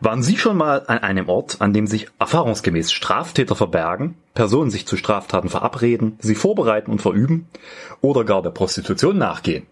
Waren 0.00 0.22
Sie 0.22 0.36
schon 0.36 0.56
mal 0.56 0.84
an 0.86 0.98
einem 0.98 1.28
Ort, 1.28 1.56
an 1.60 1.72
dem 1.72 1.88
sich 1.88 2.06
erfahrungsgemäß 2.20 2.92
Straftäter 2.92 3.56
verbergen, 3.56 4.16
Personen 4.32 4.70
sich 4.70 4.86
zu 4.86 4.96
Straftaten 4.96 5.48
verabreden, 5.48 6.16
sie 6.20 6.36
vorbereiten 6.36 6.92
und 6.92 7.02
verüben 7.02 7.48
oder 8.00 8.22
gar 8.22 8.40
der 8.40 8.50
Prostitution 8.50 9.18
nachgehen? 9.18 9.66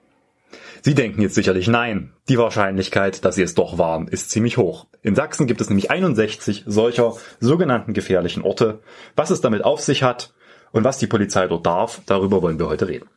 Sie 0.82 0.96
denken 0.96 1.22
jetzt 1.22 1.36
sicherlich 1.36 1.68
nein. 1.68 2.12
Die 2.28 2.38
Wahrscheinlichkeit, 2.38 3.24
dass 3.24 3.36
Sie 3.36 3.42
es 3.42 3.54
doch 3.54 3.78
waren, 3.78 4.08
ist 4.08 4.30
ziemlich 4.30 4.56
hoch. 4.56 4.86
In 5.02 5.14
Sachsen 5.14 5.46
gibt 5.46 5.60
es 5.60 5.68
nämlich 5.68 5.92
61 5.92 6.64
solcher 6.66 7.14
sogenannten 7.38 7.92
gefährlichen 7.92 8.42
Orte. 8.42 8.80
Was 9.14 9.30
es 9.30 9.40
damit 9.40 9.64
auf 9.64 9.80
sich 9.80 10.02
hat 10.02 10.34
und 10.72 10.82
was 10.82 10.98
die 10.98 11.06
Polizei 11.06 11.46
dort 11.46 11.66
darf, 11.66 12.00
darüber 12.06 12.42
wollen 12.42 12.58
wir 12.58 12.68
heute 12.68 12.88
reden. 12.88 13.08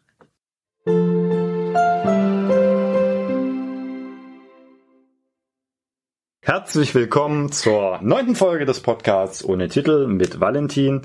Herzlich 6.49 6.95
willkommen 6.95 7.51
zur 7.51 7.99
neunten 8.01 8.33
Folge 8.33 8.65
des 8.65 8.79
Podcasts 8.79 9.45
ohne 9.45 9.67
Titel 9.67 10.07
mit 10.07 10.39
Valentin. 10.39 11.03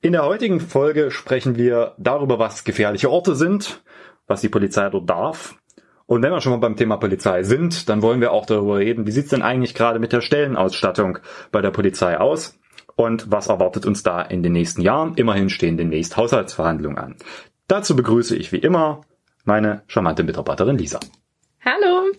In 0.00 0.12
der 0.12 0.24
heutigen 0.24 0.60
Folge 0.60 1.10
sprechen 1.10 1.56
wir 1.56 1.96
darüber, 1.98 2.38
was 2.38 2.62
gefährliche 2.62 3.10
Orte 3.10 3.34
sind, 3.34 3.82
was 4.28 4.42
die 4.42 4.48
Polizei 4.48 4.88
dort 4.88 5.10
darf. 5.10 5.56
Und 6.06 6.22
wenn 6.22 6.30
wir 6.30 6.40
schon 6.40 6.52
mal 6.52 6.58
beim 6.58 6.76
Thema 6.76 6.98
Polizei 6.98 7.42
sind, 7.42 7.88
dann 7.88 8.00
wollen 8.00 8.20
wir 8.20 8.30
auch 8.30 8.46
darüber 8.46 8.78
reden, 8.78 9.08
wie 9.08 9.10
sieht's 9.10 9.30
denn 9.30 9.42
eigentlich 9.42 9.74
gerade 9.74 9.98
mit 9.98 10.12
der 10.12 10.20
Stellenausstattung 10.20 11.18
bei 11.50 11.60
der 11.62 11.72
Polizei 11.72 12.16
aus 12.16 12.56
und 12.94 13.28
was 13.28 13.48
erwartet 13.48 13.86
uns 13.86 14.04
da 14.04 14.22
in 14.22 14.44
den 14.44 14.52
nächsten 14.52 14.82
Jahren. 14.82 15.16
Immerhin 15.16 15.50
stehen 15.50 15.78
demnächst 15.78 16.16
Haushaltsverhandlungen 16.16 16.98
an. 16.98 17.16
Dazu 17.66 17.96
begrüße 17.96 18.36
ich 18.36 18.52
wie 18.52 18.58
immer 18.58 19.00
meine 19.44 19.82
charmante 19.88 20.22
Mitarbeiterin 20.22 20.78
Lisa. 20.78 21.00
Hallo! 21.64 22.12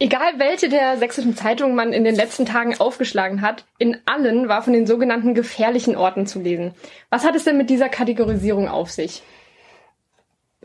Egal 0.00 0.38
welche 0.38 0.68
der 0.68 0.96
sächsischen 0.96 1.36
Zeitungen 1.36 1.74
man 1.74 1.92
in 1.92 2.04
den 2.04 2.14
letzten 2.14 2.46
Tagen 2.46 2.78
aufgeschlagen 2.78 3.42
hat, 3.42 3.64
in 3.78 3.96
allen 4.06 4.48
war 4.48 4.62
von 4.62 4.72
den 4.72 4.86
sogenannten 4.86 5.34
gefährlichen 5.34 5.96
Orten 5.96 6.26
zu 6.26 6.40
lesen. 6.40 6.74
Was 7.10 7.24
hat 7.24 7.34
es 7.34 7.44
denn 7.44 7.58
mit 7.58 7.68
dieser 7.68 7.88
Kategorisierung 7.88 8.68
auf 8.68 8.90
sich? 8.90 9.22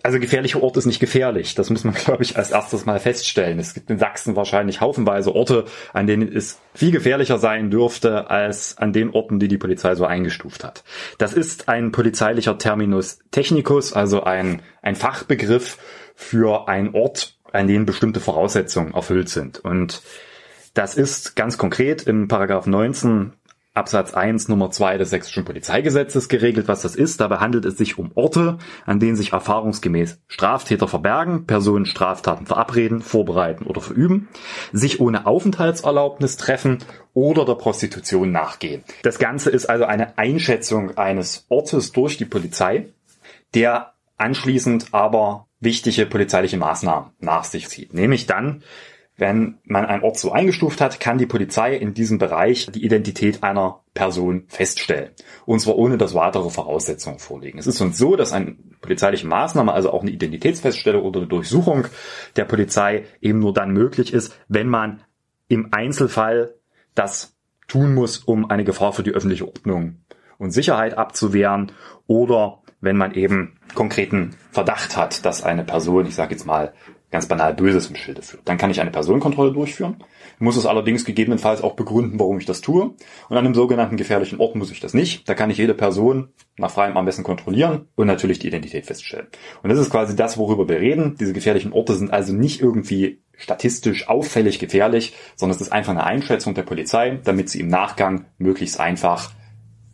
Also 0.04 0.20
gefährlicher 0.20 0.62
Ort 0.62 0.76
ist 0.76 0.86
nicht 0.86 1.00
gefährlich. 1.00 1.56
Das 1.56 1.70
muss 1.70 1.84
man, 1.84 1.94
glaube 2.06 2.24
ich, 2.24 2.38
als 2.38 2.52
erstes 2.52 2.86
mal 2.86 3.00
feststellen. 3.00 3.58
Es 3.58 3.74
gibt 3.74 3.90
in 3.90 3.98
Sachsen 3.98 4.36
wahrscheinlich 4.36 4.82
haufenweise 4.82 5.34
Orte, 5.34 5.66
an 5.94 6.06
denen 6.06 6.32
es 6.32 6.60
viel 6.76 6.92
gefährlicher 6.92 7.40
sein 7.40 7.72
dürfte 7.72 8.30
als 8.30 8.78
an 8.78 8.94
den 8.94 9.12
Orten, 9.12 9.40
die 9.40 9.48
die 9.48 9.58
Polizei 9.58 9.96
so 9.96 10.06
eingestuft 10.06 10.64
hat. 10.64 10.84
Das 11.18 11.34
ist 11.34 11.70
ein 11.70 11.92
polizeilicher 11.92 12.58
Terminus 12.58 13.20
technicus, 13.32 13.94
also 13.94 14.24
ein, 14.24 14.62
ein 14.82 14.96
Fachbegriff 14.96 15.78
für 16.16 16.68
einen 16.68 16.94
Ort, 16.94 17.38
an 17.54 17.68
denen 17.68 17.86
bestimmte 17.86 18.20
Voraussetzungen 18.20 18.94
erfüllt 18.94 19.30
sind. 19.30 19.60
Und 19.60 20.02
das 20.74 20.96
ist 20.96 21.36
ganz 21.36 21.58
konkret 21.58 22.04
im 22.04 22.28
Paragraph 22.28 22.66
19 22.66 23.34
Absatz 23.76 24.14
1 24.14 24.50
Nummer 24.50 24.70
2 24.70 25.00
des 25.00 25.10
Sächsischen 25.10 25.46
Polizeigesetzes 25.46 26.30
geregelt, 26.30 26.68
was 26.68 26.84
das 26.84 26.96
ist. 26.96 27.20
Dabei 27.20 27.38
handelt 27.38 27.66
es 27.66 27.76
sich 27.76 27.98
um 27.98 28.12
Orte, 28.14 28.60
an 28.86 29.00
denen 29.00 29.16
sich 29.16 29.34
erfahrungsgemäß 29.34 30.20
Straftäter 30.28 30.88
verbergen, 30.88 31.48
Personen 31.48 31.88
Straftaten 31.88 32.46
verabreden, 32.46 33.02
vorbereiten 33.02 33.66
oder 33.66 33.82
verüben, 33.82 34.30
sich 34.74 35.00
ohne 35.00 35.26
Aufenthaltserlaubnis 35.26 36.38
treffen 36.38 36.80
oder 37.14 37.46
der 37.46 37.56
Prostitution 37.56 38.32
nachgehen. 38.32 38.84
Das 39.02 39.18
Ganze 39.18 39.50
ist 39.50 39.68
also 39.68 39.86
eine 39.86 40.20
Einschätzung 40.20 40.96
eines 40.98 41.48
Ortes 41.50 41.92
durch 41.92 42.18
die 42.18 42.26
Polizei, 42.26 42.90
der 43.56 43.94
anschließend 44.18 44.88
aber 44.92 45.48
wichtige 45.64 46.06
polizeiliche 46.06 46.58
Maßnahmen 46.58 47.12
nach 47.20 47.44
sich 47.44 47.68
zieht. 47.70 47.94
Nämlich 47.94 48.26
dann, 48.26 48.64
wenn 49.16 49.60
man 49.64 49.86
einen 49.86 50.04
Ort 50.04 50.18
so 50.18 50.32
eingestuft 50.32 50.82
hat, 50.82 51.00
kann 51.00 51.20
die 51.20 51.28
Polizei 51.28 51.76
in 51.76 51.94
diesem 51.94 52.18
Bereich 52.18 52.68
die 52.72 52.84
Identität 52.84 53.44
einer 53.44 53.82
Person 53.94 54.46
feststellen. 54.48 55.12
Und 55.46 55.60
zwar 55.60 55.76
ohne 55.76 55.98
dass 55.98 56.16
weitere 56.16 56.50
Voraussetzungen 56.50 57.20
vorliegen. 57.20 57.60
Es 57.60 57.68
ist 57.68 57.80
uns 57.80 57.98
so, 57.98 58.16
dass 58.16 58.34
eine 58.34 58.56
polizeiliche 58.82 59.28
Maßnahme, 59.28 59.72
also 59.72 59.92
auch 59.92 60.02
eine 60.02 60.12
Identitätsfeststellung 60.12 61.04
oder 61.04 61.20
eine 61.20 61.30
Durchsuchung 61.30 61.86
der 62.36 62.46
Polizei 62.46 63.06
eben 63.22 63.40
nur 63.40 63.54
dann 63.54 63.72
möglich 63.72 64.14
ist, 64.14 64.36
wenn 64.48 64.68
man 64.68 65.04
im 65.48 65.70
Einzelfall 65.72 66.56
das 66.96 67.36
tun 67.68 67.94
muss, 67.94 68.18
um 68.18 68.50
eine 68.50 68.64
Gefahr 68.64 68.94
für 68.94 69.04
die 69.04 69.12
öffentliche 69.12 69.48
Ordnung 69.48 70.00
und 70.40 70.52
Sicherheit 70.52 70.98
abzuwehren 70.98 71.72
oder 72.08 72.63
wenn 72.84 72.98
man 72.98 73.14
eben 73.14 73.54
konkreten 73.76 74.36
Verdacht 74.52 74.98
hat, 74.98 75.26
dass 75.26 75.42
eine 75.42 75.64
Person, 75.64 76.06
ich 76.06 76.16
sage 76.16 76.32
jetzt 76.32 76.46
mal 76.46 76.74
ganz 77.12 77.28
banal 77.28 77.54
Böses 77.54 77.88
im 77.88 77.96
Schilde 77.96 78.24
führt. 78.24 78.42
Dann 78.46 78.58
kann 78.58 78.72
ich 78.72 78.82
eine 78.82 78.92
Personenkontrolle 78.92 79.54
durchführen, 79.54 80.04
muss 80.40 80.58
es 80.58 80.66
allerdings 80.66 81.06
gegebenenfalls 81.06 81.62
auch 81.62 81.76
begründen, 81.76 82.20
warum 82.20 82.40
ich 82.40 82.46
das 82.46 82.60
tue. 82.60 82.86
Und 82.86 82.98
an 83.30 83.38
einem 83.38 83.54
sogenannten 83.54 83.98
gefährlichen 83.98 84.40
Ort 84.40 84.56
muss 84.56 84.72
ich 84.72 84.80
das 84.80 84.94
nicht. 84.94 85.30
Da 85.30 85.34
kann 85.34 85.50
ich 85.50 85.60
jede 85.60 85.76
Person 85.76 86.30
nach 86.58 86.72
freiem 86.72 86.96
Ermessen 86.96 87.24
kontrollieren 87.24 87.88
und 87.96 88.08
natürlich 88.08 88.40
die 88.40 88.48
Identität 88.48 88.86
feststellen. 88.86 89.28
Und 89.62 89.70
das 89.70 89.80
ist 89.80 89.92
quasi 89.92 90.16
das, 90.16 90.38
worüber 90.38 90.68
wir 90.68 90.80
reden. 90.80 91.16
Diese 91.20 91.34
gefährlichen 91.34 91.72
Orte 91.72 91.96
sind 91.96 92.12
also 92.12 92.34
nicht 92.34 92.60
irgendwie 92.60 93.22
statistisch 93.38 94.10
auffällig 94.10 94.60
gefährlich, 94.60 95.14
sondern 95.36 95.56
es 95.56 95.62
ist 95.62 95.72
einfach 95.72 95.92
eine 95.92 96.04
Einschätzung 96.04 96.54
der 96.54 96.64
Polizei, 96.64 97.20
damit 97.24 97.50
sie 97.50 97.62
im 97.62 97.68
Nachgang 97.70 98.26
möglichst 98.40 98.80
einfach 98.80 99.32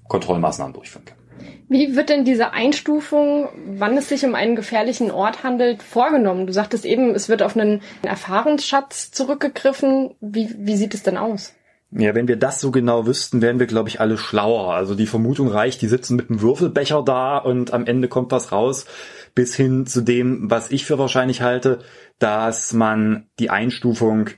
Kontrollmaßnahmen 0.07 0.73
durchführen 0.73 1.05
kann. 1.05 1.18
Wie 1.67 1.95
wird 1.95 2.09
denn 2.09 2.25
diese 2.25 2.51
Einstufung, 2.51 3.49
wann 3.65 3.97
es 3.97 4.09
sich 4.09 4.25
um 4.25 4.35
einen 4.35 4.55
gefährlichen 4.55 5.11
Ort 5.11 5.43
handelt, 5.43 5.83
vorgenommen? 5.83 6.47
Du 6.47 6.53
sagtest 6.53 6.85
eben, 6.85 7.13
es 7.13 7.29
wird 7.29 7.43
auf 7.43 7.55
einen 7.55 7.81
Erfahrungsschatz 8.01 9.11
zurückgegriffen. 9.11 10.15
Wie, 10.19 10.49
wie 10.57 10.75
sieht 10.75 10.93
es 10.93 11.03
denn 11.03 11.17
aus? 11.17 11.53
Ja, 11.91 12.13
wenn 12.13 12.27
wir 12.27 12.35
das 12.35 12.61
so 12.61 12.69
genau 12.69 13.07
wüssten, 13.07 13.41
wären 13.41 13.59
wir, 13.59 13.65
glaube 13.65 13.89
ich, 13.89 13.99
alle 13.99 14.17
schlauer. 14.17 14.73
Also 14.73 14.93
die 14.93 15.07
Vermutung 15.07 15.47
reicht, 15.47 15.81
die 15.81 15.87
sitzen 15.87 16.15
mit 16.15 16.29
einem 16.29 16.41
Würfelbecher 16.41 17.03
da 17.03 17.37
und 17.37 17.73
am 17.73 17.85
Ende 17.87 18.07
kommt 18.07 18.31
was 18.31 18.51
raus, 18.51 18.85
bis 19.33 19.55
hin 19.55 19.87
zu 19.87 20.01
dem, 20.01 20.51
was 20.51 20.69
ich 20.69 20.85
für 20.85 20.99
wahrscheinlich 20.99 21.41
halte, 21.41 21.79
dass 22.19 22.73
man 22.73 23.27
die 23.39 23.49
Einstufung 23.49 24.29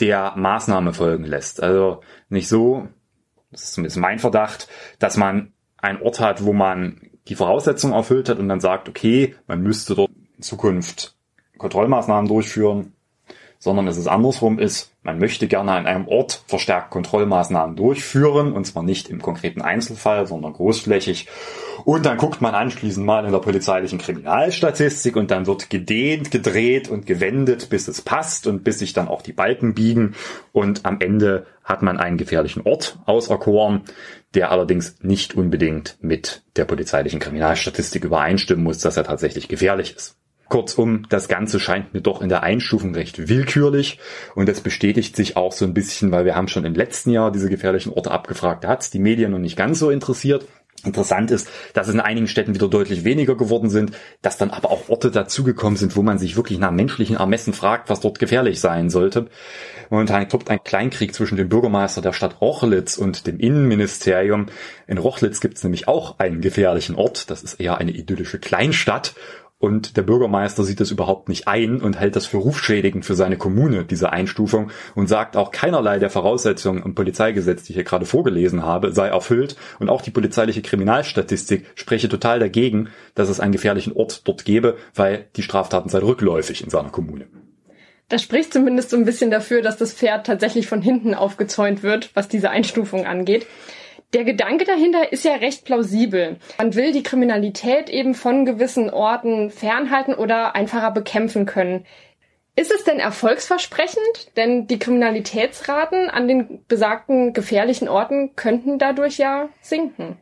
der 0.00 0.34
Maßnahme 0.36 0.92
folgen 0.92 1.24
lässt. 1.24 1.62
Also 1.62 2.00
nicht 2.28 2.48
so, 2.48 2.88
das 3.52 3.64
ist 3.64 3.74
zumindest 3.74 3.98
mein 3.98 4.18
Verdacht, 4.18 4.68
dass 4.98 5.16
man 5.16 5.52
einen 5.86 6.02
Ort 6.02 6.20
hat, 6.20 6.44
wo 6.44 6.52
man 6.52 7.00
die 7.28 7.34
Voraussetzungen 7.34 7.94
erfüllt 7.94 8.28
hat 8.28 8.38
und 8.38 8.48
dann 8.48 8.60
sagt, 8.60 8.88
okay, 8.88 9.34
man 9.46 9.62
müsste 9.62 9.94
dort 9.94 10.10
in 10.36 10.42
Zukunft 10.42 11.16
Kontrollmaßnahmen 11.58 12.28
durchführen, 12.28 12.92
sondern 13.58 13.88
es 13.88 13.96
ist 13.96 14.06
andersrum 14.06 14.58
ist, 14.58 14.92
man 15.02 15.18
möchte 15.18 15.46
gerne 15.46 15.72
an 15.72 15.86
einem 15.86 16.08
Ort 16.08 16.42
verstärkt 16.46 16.90
Kontrollmaßnahmen 16.90 17.76
durchführen, 17.76 18.52
und 18.52 18.66
zwar 18.66 18.82
nicht 18.82 19.08
im 19.08 19.22
konkreten 19.22 19.62
Einzelfall, 19.62 20.26
sondern 20.26 20.52
großflächig. 20.52 21.28
Und 21.84 22.06
dann 22.06 22.16
guckt 22.16 22.40
man 22.40 22.54
anschließend 22.54 23.06
mal 23.06 23.24
in 23.24 23.32
der 23.32 23.38
polizeilichen 23.38 23.98
Kriminalstatistik 23.98 25.14
und 25.14 25.30
dann 25.30 25.46
wird 25.46 25.70
gedehnt, 25.70 26.30
gedreht 26.30 26.88
und 26.88 27.06
gewendet, 27.06 27.68
bis 27.70 27.86
es 27.86 28.02
passt 28.02 28.46
und 28.46 28.64
bis 28.64 28.80
sich 28.80 28.92
dann 28.92 29.06
auch 29.06 29.22
die 29.22 29.32
Balken 29.32 29.74
biegen. 29.74 30.14
Und 30.52 30.84
am 30.84 31.00
Ende 31.00 31.46
hat 31.62 31.82
man 31.82 31.98
einen 31.98 32.16
gefährlichen 32.16 32.62
Ort 32.62 32.98
auserkoren, 33.06 33.82
der 34.34 34.50
allerdings 34.50 34.96
nicht 35.02 35.34
unbedingt 35.34 35.96
mit 36.00 36.42
der 36.56 36.64
polizeilichen 36.64 37.20
Kriminalstatistik 37.20 38.04
übereinstimmen 38.04 38.64
muss, 38.64 38.78
dass 38.78 38.96
er 38.96 39.04
tatsächlich 39.04 39.46
gefährlich 39.46 39.94
ist. 39.94 40.16
Kurzum, 40.48 41.06
das 41.08 41.28
Ganze 41.28 41.58
scheint 41.58 41.92
mir 41.94 42.00
doch 42.00 42.22
in 42.22 42.28
der 42.28 42.42
Einstufung 42.42 42.94
recht 42.94 43.28
willkürlich 43.28 43.98
und 44.34 44.48
das 44.48 44.60
bestätigt 44.60 45.16
sich 45.16 45.36
auch 45.36 45.52
so 45.52 45.64
ein 45.64 45.74
bisschen, 45.74 46.12
weil 46.12 46.24
wir 46.24 46.36
haben 46.36 46.48
schon 46.48 46.64
im 46.64 46.74
letzten 46.74 47.10
Jahr 47.10 47.32
diese 47.32 47.48
gefährlichen 47.48 47.92
Orte 47.92 48.10
abgefragt, 48.10 48.64
da 48.64 48.68
hat 48.68 48.82
es 48.82 48.90
die 48.90 48.98
Medien 48.98 49.32
noch 49.32 49.38
nicht 49.38 49.56
ganz 49.56 49.78
so 49.78 49.90
interessiert. 49.90 50.46
Interessant 50.84 51.30
ist, 51.30 51.48
dass 51.72 51.88
es 51.88 51.94
in 51.94 52.00
einigen 52.00 52.28
Städten 52.28 52.54
wieder 52.54 52.68
deutlich 52.68 53.02
weniger 53.02 53.34
geworden 53.34 53.70
sind, 53.70 53.92
dass 54.22 54.36
dann 54.36 54.50
aber 54.50 54.70
auch 54.70 54.88
Orte 54.88 55.10
dazugekommen 55.10 55.76
sind, 55.76 55.96
wo 55.96 56.02
man 56.02 56.18
sich 56.18 56.36
wirklich 56.36 56.58
nach 56.58 56.70
menschlichen 56.70 57.16
Ermessen 57.16 57.54
fragt, 57.54 57.88
was 57.88 58.00
dort 58.00 58.18
gefährlich 58.18 58.60
sein 58.60 58.90
sollte. 58.90 59.26
Momentan 59.90 60.28
tobt 60.28 60.50
ein 60.50 60.62
Kleinkrieg 60.62 61.14
zwischen 61.14 61.36
dem 61.36 61.48
Bürgermeister 61.48 62.02
der 62.02 62.12
Stadt 62.12 62.40
Rochlitz 62.40 62.98
und 62.98 63.26
dem 63.26 63.38
Innenministerium. 63.40 64.46
In 64.86 64.98
Rochlitz 64.98 65.40
gibt 65.40 65.56
es 65.56 65.64
nämlich 65.64 65.88
auch 65.88 66.18
einen 66.18 66.40
gefährlichen 66.40 66.94
Ort. 66.94 67.30
Das 67.30 67.42
ist 67.42 67.54
eher 67.54 67.78
eine 67.78 67.92
idyllische 67.92 68.38
Kleinstadt. 68.38 69.14
Und 69.58 69.96
der 69.96 70.02
Bürgermeister 70.02 70.64
sieht 70.64 70.80
das 70.80 70.90
überhaupt 70.90 71.30
nicht 71.30 71.48
ein 71.48 71.80
und 71.80 71.98
hält 71.98 72.14
das 72.14 72.26
für 72.26 72.36
rufschädigend 72.36 73.06
für 73.06 73.14
seine 73.14 73.38
Kommune, 73.38 73.84
diese 73.84 74.12
Einstufung, 74.12 74.70
und 74.94 75.08
sagt 75.08 75.34
auch 75.34 75.50
keinerlei 75.50 75.98
der 75.98 76.10
Voraussetzungen 76.10 76.82
im 76.82 76.94
Polizeigesetz, 76.94 77.62
die 77.62 77.72
ich 77.72 77.76
hier 77.76 77.84
gerade 77.84 78.04
vorgelesen 78.04 78.64
habe, 78.64 78.92
sei 78.92 79.08
erfüllt. 79.08 79.56
Und 79.78 79.88
auch 79.88 80.02
die 80.02 80.10
polizeiliche 80.10 80.60
Kriminalstatistik 80.60 81.64
spreche 81.74 82.10
total 82.10 82.38
dagegen, 82.38 82.90
dass 83.14 83.30
es 83.30 83.40
einen 83.40 83.52
gefährlichen 83.52 83.94
Ort 83.94 84.28
dort 84.28 84.44
gäbe, 84.44 84.76
weil 84.94 85.26
die 85.36 85.42
Straftaten 85.42 85.88
seien 85.88 86.02
rückläufig 86.02 86.62
in 86.62 86.68
seiner 86.68 86.90
Kommune. 86.90 87.26
Das 88.08 88.22
spricht 88.22 88.52
zumindest 88.52 88.90
so 88.90 88.96
ein 88.96 89.06
bisschen 89.06 89.30
dafür, 89.30 89.62
dass 89.62 89.78
das 89.78 89.94
Pferd 89.94 90.26
tatsächlich 90.26 90.68
von 90.68 90.82
hinten 90.82 91.14
aufgezäunt 91.14 91.82
wird, 91.82 92.10
was 92.14 92.28
diese 92.28 92.50
Einstufung 92.50 93.06
angeht. 93.06 93.46
Der 94.12 94.24
Gedanke 94.24 94.64
dahinter 94.64 95.12
ist 95.12 95.24
ja 95.24 95.34
recht 95.34 95.64
plausibel. 95.64 96.38
Man 96.58 96.74
will 96.74 96.92
die 96.92 97.02
Kriminalität 97.02 97.90
eben 97.90 98.14
von 98.14 98.46
gewissen 98.46 98.88
Orten 98.90 99.50
fernhalten 99.50 100.14
oder 100.14 100.54
einfacher 100.54 100.90
bekämpfen 100.90 101.44
können. 101.44 101.84
Ist 102.54 102.72
es 102.72 102.84
denn 102.84 102.98
erfolgsversprechend? 102.98 104.36
Denn 104.36 104.66
die 104.66 104.78
Kriminalitätsraten 104.78 106.08
an 106.08 106.26
den 106.26 106.64
besagten 106.66 107.34
gefährlichen 107.34 107.88
Orten 107.88 108.34
könnten 108.34 108.78
dadurch 108.78 109.18
ja 109.18 109.50
sinken. 109.60 110.16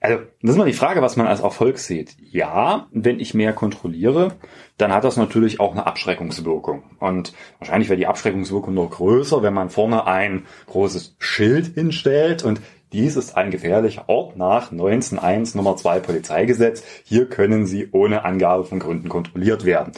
Also, 0.00 0.22
das 0.42 0.52
ist 0.52 0.56
mal 0.56 0.64
die 0.64 0.72
Frage, 0.72 1.02
was 1.02 1.16
man 1.16 1.26
als 1.26 1.40
Erfolg 1.40 1.78
sieht. 1.78 2.16
Ja, 2.20 2.86
wenn 2.92 3.18
ich 3.18 3.34
mehr 3.34 3.52
kontrolliere, 3.52 4.36
dann 4.76 4.92
hat 4.92 5.02
das 5.02 5.16
natürlich 5.16 5.58
auch 5.58 5.72
eine 5.72 5.86
Abschreckungswirkung. 5.86 6.84
Und 7.00 7.32
wahrscheinlich 7.58 7.88
wäre 7.88 7.98
die 7.98 8.06
Abschreckungswirkung 8.06 8.74
noch 8.74 8.90
größer, 8.90 9.42
wenn 9.42 9.54
man 9.54 9.70
vorne 9.70 10.06
ein 10.06 10.46
großes 10.66 11.16
Schild 11.18 11.74
hinstellt 11.74 12.44
und 12.44 12.60
dies 12.92 13.16
ist 13.16 13.36
ein 13.36 13.50
gefährlicher 13.50 14.08
Ort 14.08 14.36
nach 14.36 14.72
19.1 14.72 15.56
Nummer 15.56 15.76
2 15.76 16.00
Polizeigesetz. 16.00 16.82
Hier 17.04 17.28
können 17.28 17.66
Sie 17.66 17.88
ohne 17.92 18.24
Angabe 18.24 18.64
von 18.64 18.78
Gründen 18.78 19.10
kontrolliert 19.10 19.66
werden. 19.66 19.92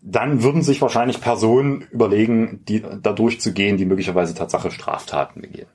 Dann 0.00 0.42
würden 0.42 0.62
sich 0.62 0.80
wahrscheinlich 0.80 1.20
Personen 1.20 1.86
überlegen, 1.90 2.62
die 2.66 2.82
da 3.02 3.12
durchzugehen, 3.12 3.76
die 3.76 3.84
möglicherweise 3.84 4.34
Tatsache 4.34 4.70
Straftaten 4.70 5.42
begehen. 5.42 5.68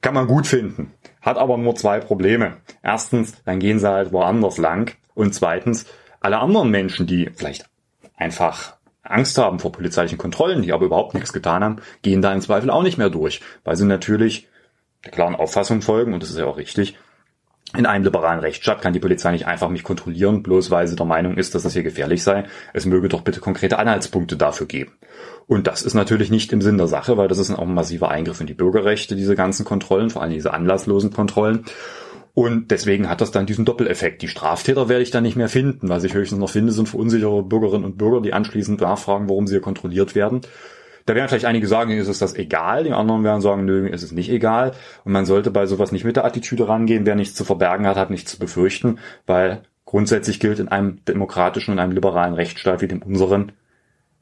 Kann 0.00 0.14
man 0.14 0.26
gut 0.26 0.46
finden. 0.46 0.92
Hat 1.20 1.38
aber 1.38 1.56
nur 1.58 1.74
zwei 1.74 2.00
Probleme. 2.00 2.58
Erstens, 2.82 3.42
dann 3.44 3.58
gehen 3.58 3.78
sie 3.78 3.88
halt 3.88 4.12
woanders 4.12 4.58
lang. 4.58 4.96
Und 5.14 5.34
zweitens, 5.34 5.86
alle 6.20 6.38
anderen 6.38 6.70
Menschen, 6.70 7.06
die 7.06 7.30
vielleicht 7.34 7.68
einfach 8.16 8.76
Angst 9.02 9.38
haben 9.38 9.58
vor 9.58 9.72
polizeilichen 9.72 10.18
Kontrollen, 10.18 10.62
die 10.62 10.72
aber 10.72 10.86
überhaupt 10.86 11.14
nichts 11.14 11.32
getan 11.32 11.62
haben, 11.62 11.76
gehen 12.02 12.22
da 12.22 12.32
im 12.32 12.40
Zweifel 12.40 12.70
auch 12.70 12.82
nicht 12.82 12.98
mehr 12.98 13.10
durch, 13.10 13.40
weil 13.64 13.76
sie 13.76 13.86
natürlich 13.86 14.48
der 15.04 15.12
klaren 15.12 15.36
Auffassung 15.36 15.82
folgen, 15.82 16.12
und 16.14 16.22
das 16.22 16.30
ist 16.30 16.38
ja 16.38 16.46
auch 16.46 16.56
richtig, 16.56 16.98
in 17.74 17.84
einem 17.84 18.04
liberalen 18.04 18.40
Rechtsstaat 18.40 18.80
kann 18.80 18.92
die 18.92 19.00
Polizei 19.00 19.32
nicht 19.32 19.46
einfach 19.46 19.68
mich 19.68 19.82
kontrollieren, 19.82 20.42
bloß 20.42 20.70
weil 20.70 20.86
sie 20.86 20.96
der 20.96 21.06
Meinung 21.06 21.36
ist, 21.36 21.54
dass 21.54 21.64
das 21.64 21.72
hier 21.72 21.82
gefährlich 21.82 22.22
sei. 22.22 22.44
Es 22.72 22.86
möge 22.86 23.08
doch 23.08 23.22
bitte 23.22 23.40
konkrete 23.40 23.78
Anhaltspunkte 23.78 24.36
dafür 24.36 24.66
geben. 24.66 24.92
Und 25.46 25.66
das 25.66 25.82
ist 25.82 25.94
natürlich 25.94 26.30
nicht 26.30 26.52
im 26.52 26.62
Sinn 26.62 26.78
der 26.78 26.86
Sache, 26.86 27.16
weil 27.16 27.28
das 27.28 27.38
ist 27.38 27.50
auch 27.50 27.62
ein 27.62 27.74
massiver 27.74 28.08
Eingriff 28.08 28.40
in 28.40 28.46
die 28.46 28.54
Bürgerrechte, 28.54 29.16
diese 29.16 29.34
ganzen 29.34 29.64
Kontrollen, 29.64 30.10
vor 30.10 30.22
allem 30.22 30.32
diese 30.32 30.54
anlasslosen 30.54 31.12
Kontrollen. 31.12 31.64
Und 32.34 32.70
deswegen 32.70 33.08
hat 33.08 33.20
das 33.20 33.30
dann 33.30 33.46
diesen 33.46 33.64
Doppeleffekt. 33.64 34.22
Die 34.22 34.28
Straftäter 34.28 34.88
werde 34.88 35.02
ich 35.02 35.10
dann 35.10 35.22
nicht 35.22 35.36
mehr 35.36 35.48
finden. 35.48 35.88
Was 35.88 36.04
ich 36.04 36.14
höchstens 36.14 36.38
noch 36.38 36.50
finde, 36.50 36.72
sind 36.72 36.88
verunsichere 36.88 37.42
Bürgerinnen 37.42 37.84
und 37.84 37.96
Bürger, 37.96 38.20
die 38.20 38.34
anschließend 38.34 38.80
nachfragen, 38.80 39.28
warum 39.28 39.46
sie 39.46 39.54
hier 39.54 39.62
kontrolliert 39.62 40.14
werden. 40.14 40.42
Da 41.06 41.14
werden 41.14 41.28
vielleicht 41.28 41.44
einige 41.44 41.68
sagen, 41.68 41.92
ist 41.92 42.08
es 42.08 42.18
das 42.18 42.34
egal, 42.34 42.84
die 42.84 42.92
anderen 42.92 43.22
werden 43.22 43.40
sagen, 43.40 43.64
nö, 43.64 43.88
ist 43.88 44.02
es 44.02 44.10
nicht 44.10 44.28
egal. 44.28 44.72
Und 45.04 45.12
man 45.12 45.24
sollte 45.24 45.52
bei 45.52 45.66
sowas 45.66 45.92
nicht 45.92 46.04
mit 46.04 46.16
der 46.16 46.24
Attitüde 46.24 46.68
rangehen, 46.68 47.06
wer 47.06 47.14
nichts 47.14 47.36
zu 47.36 47.44
verbergen 47.44 47.86
hat, 47.86 47.96
hat 47.96 48.10
nichts 48.10 48.32
zu 48.32 48.38
befürchten, 48.40 48.98
weil 49.24 49.62
grundsätzlich 49.84 50.40
gilt 50.40 50.58
in 50.58 50.68
einem 50.68 51.04
demokratischen 51.04 51.70
und 51.70 51.78
einem 51.78 51.92
liberalen 51.92 52.34
Rechtsstaat 52.34 52.82
wie 52.82 52.88
dem 52.88 53.02
unseren, 53.02 53.52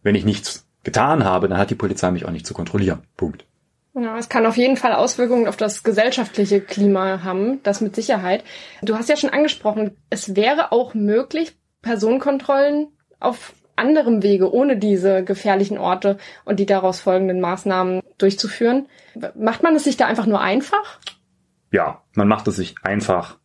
wenn 0.03 0.15
ich 0.15 0.27
nichts 0.27 0.67
getan 0.85 1.25
habe, 1.25 1.49
dann 1.49 1.59
hat 1.59 1.71
die 1.71 1.75
Polizei 1.75 2.11
mich 2.11 2.27
auch 2.27 2.31
nicht 2.31 2.47
zu 2.47 2.53
kontrollieren. 2.53 3.03
Punkt. 3.17 3.47
Ja, 3.95 4.19
es 4.19 4.29
kann 4.29 4.45
auf 4.45 4.57
jeden 4.57 4.77
Fall 4.77 4.93
Auswirkungen 4.93 5.49
auf 5.49 5.57
das 5.57 5.85
gesellschaftliche 5.85 6.61
Klima 6.61 7.23
haben, 7.23 7.63
das 7.63 7.81
mit 7.81 7.95
Sicherheit. 7.95 8.45
Du 8.83 8.97
hast 8.97 9.09
ja 9.09 9.17
schon 9.17 9.31
angesprochen, 9.31 9.97
es 10.11 10.37
wäre 10.37 10.73
auch 10.73 10.95
möglich, 10.95 11.57
Personenkontrollen 11.81 12.89
auf 13.21 13.55
anderem 13.77 14.23
Wege, 14.23 14.53
ohne 14.53 14.77
diese 14.77 15.25
gefährlichen 15.25 15.79
Orte 15.79 16.19
und 16.45 16.61
die 16.61 16.67
daraus 16.67 17.01
folgenden 17.01 17.41
Maßnahmen 17.41 18.03
durchzuführen. 18.19 18.87
Macht 19.35 19.63
man 19.63 19.75
es 19.75 19.85
sich 19.85 19.97
da 19.97 20.07
einfach 20.07 20.27
nur 20.27 20.41
einfach? 20.41 21.01
Ja, 21.71 22.03
man 22.15 22.29
macht 22.29 22.47
es 22.49 22.57
sich 22.57 22.77
einfach, 22.83 23.39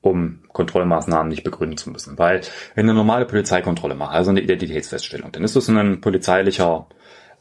um 0.00 0.42
Kontrollmaßnahmen 0.52 1.28
nicht 1.28 1.44
begründen 1.44 1.76
zu 1.76 1.90
müssen. 1.90 2.18
Weil 2.18 2.40
wenn 2.74 2.86
eine 2.86 2.94
normale 2.94 3.26
Polizeikontrolle 3.26 3.94
macht, 3.94 4.14
also 4.14 4.30
eine 4.30 4.40
Identitätsfeststellung, 4.40 5.32
dann 5.32 5.44
ist 5.44 5.56
das 5.56 5.68
ein 5.68 6.00
polizeilicher 6.00 6.86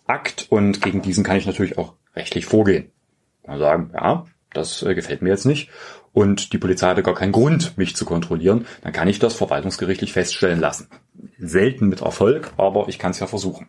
Akt 0.07 0.47
und 0.49 0.81
gegen 0.81 1.01
diesen 1.01 1.23
kann 1.23 1.37
ich 1.37 1.47
natürlich 1.47 1.77
auch 1.77 1.93
rechtlich 2.15 2.45
vorgehen. 2.45 2.91
Man 3.45 3.59
sagen, 3.59 3.91
ja, 3.93 4.25
das 4.55 4.83
äh, 4.83 4.95
gefällt 4.95 5.21
mir 5.21 5.29
jetzt 5.29 5.45
nicht 5.45 5.69
und 6.15 6.53
die 6.53 6.57
Polizei 6.57 6.87
hatte 6.87 7.03
gar 7.03 7.13
keinen 7.13 7.33
Grund, 7.33 7.77
mich 7.77 7.95
zu 7.95 8.05
kontrollieren, 8.05 8.65
dann 8.81 8.93
kann 8.93 9.09
ich 9.09 9.19
das 9.19 9.33
verwaltungsgerichtlich 9.33 10.13
feststellen 10.13 10.61
lassen. 10.61 10.87
Selten 11.37 11.87
mit 11.89 12.01
Erfolg, 12.01 12.53
aber 12.55 12.87
ich 12.87 12.97
kann 12.97 13.11
es 13.11 13.19
ja 13.19 13.27
versuchen. 13.27 13.67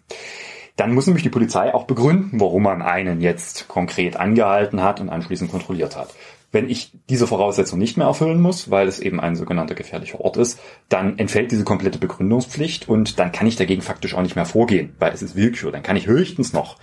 Dann 0.77 0.95
muss 0.95 1.07
nämlich 1.07 1.25
die 1.25 1.31
Polizei 1.31 1.75
auch 1.75 1.85
begründen, 1.85 2.39
warum 2.39 2.63
man 2.63 2.83
einen 2.83 3.21
jetzt 3.21 3.67
konkret 3.67 4.17
angehalten 4.17 4.83
hat 4.83 5.01
und 5.01 5.09
anschließend 5.09 5.51
kontrolliert 5.51 5.97
hat. 5.97 6.15
Wenn 6.53 6.71
ich 6.71 6.93
diese 7.11 7.27
Voraussetzung 7.27 7.81
nicht 7.81 7.97
mehr 7.97 8.07
erfüllen 8.07 8.41
muss, 8.41 8.71
weil 8.71 8.87
es 8.87 9.01
eben 9.01 9.21
ein 9.21 9.35
sogenannter 9.35 9.75
gefährlicher 9.75 10.21
Ort 10.21 10.37
ist, 10.37 10.61
dann 10.89 11.19
entfällt 11.19 11.51
diese 11.51 11.65
komplette 11.65 11.99
Begründungspflicht 11.99 12.89
und 12.89 13.19
dann 13.19 13.33
kann 13.33 13.49
ich 13.49 13.57
dagegen 13.57 13.83
faktisch 13.83 14.15
auch 14.15 14.23
nicht 14.23 14.37
mehr 14.37 14.47
vorgehen, 14.47 14.95
weil 15.01 15.13
es 15.13 15.23
ist 15.23 15.35
Willkür. 15.35 15.73
Dann 15.73 15.83
kann 15.83 15.97
ich 15.97 16.07
höchstens 16.07 16.53
noch 16.53 16.77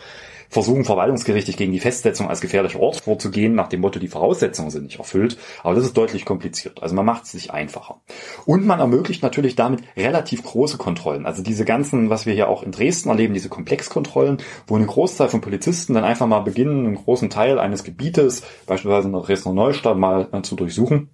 versuchen, 0.50 0.86
verwaltungsgerichtlich 0.86 1.58
gegen 1.58 1.72
die 1.72 1.80
Festsetzung 1.80 2.30
als 2.30 2.42
gefährlicher 2.42 2.80
Ort 2.80 3.02
vorzugehen, 3.02 3.56
nach 3.56 3.70
dem 3.70 3.82
Motto, 3.82 4.00
die 4.00 4.08
Voraussetzungen 4.08 4.70
sind 4.70 4.86
nicht 4.86 5.00
erfüllt. 5.00 5.38
Aber 5.64 5.76
das 5.76 5.86
ist 5.86 5.98
deutlich 5.98 6.26
kompliziert. 6.26 6.82
Also 6.82 6.96
man 6.96 7.06
macht 7.06 7.26
es 7.26 7.32
sich 7.32 7.52
einfacher. 7.52 8.02
Und 8.46 8.66
man 8.66 8.80
ermöglicht 8.80 9.24
natürlich 9.24 9.56
damit 9.56 9.82
relativ 9.96 10.44
große 10.44 10.78
Kontrollen. 10.78 11.26
Also 11.26 11.44
diese 11.44 11.66
ganzen, 11.66 12.10
was 12.10 12.26
wir 12.26 12.34
hier 12.34 12.50
auch 12.50 12.64
in 12.64 12.72
Dresden 12.72 13.10
erleben, 13.10 13.34
diese 13.34 13.50
Komplexkontrollen, 13.50 14.38
wo 14.68 14.76
eine 14.76 14.86
Großzahl 14.86 15.30
von 15.30 15.42
Polizisten 15.42 15.94
dann 15.94 16.04
einfach 16.04 16.28
mal 16.28 16.40
beginnen, 16.40 16.86
einen 16.86 16.96
großen 16.96 17.30
Teil 17.30 17.60
eines 17.60 17.84
Gebietes, 17.84 18.44
beispielsweise 18.66 19.08
in 19.08 19.14
der 19.14 19.22
Dresdner 19.22 19.54
Neustadt, 19.54 19.98
mal 19.98 20.28
äh, 20.32 20.42
zu 20.42 20.56
durchsuchen 20.56 21.13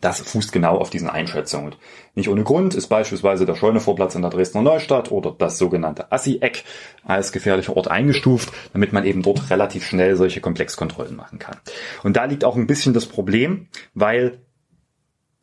das 0.00 0.20
fußt 0.20 0.52
genau 0.52 0.76
auf 0.78 0.90
diesen 0.90 1.08
Einschätzungen. 1.08 1.74
Nicht 2.14 2.28
ohne 2.28 2.44
Grund 2.44 2.74
ist 2.74 2.88
beispielsweise 2.88 3.46
der 3.46 3.54
Scheunevorplatz 3.54 4.14
in 4.14 4.22
der 4.22 4.30
Dresdner 4.30 4.62
Neustadt 4.62 5.10
oder 5.10 5.34
das 5.36 5.58
sogenannte 5.58 6.12
Assi-Eck 6.12 6.64
als 7.04 7.32
gefährlicher 7.32 7.76
Ort 7.76 7.88
eingestuft, 7.88 8.52
damit 8.72 8.92
man 8.92 9.04
eben 9.04 9.22
dort 9.22 9.50
relativ 9.50 9.86
schnell 9.86 10.16
solche 10.16 10.40
Komplexkontrollen 10.40 11.16
machen 11.16 11.38
kann. 11.38 11.56
Und 12.02 12.16
da 12.16 12.24
liegt 12.24 12.44
auch 12.44 12.56
ein 12.56 12.66
bisschen 12.66 12.94
das 12.94 13.06
Problem, 13.06 13.68
weil 13.94 14.38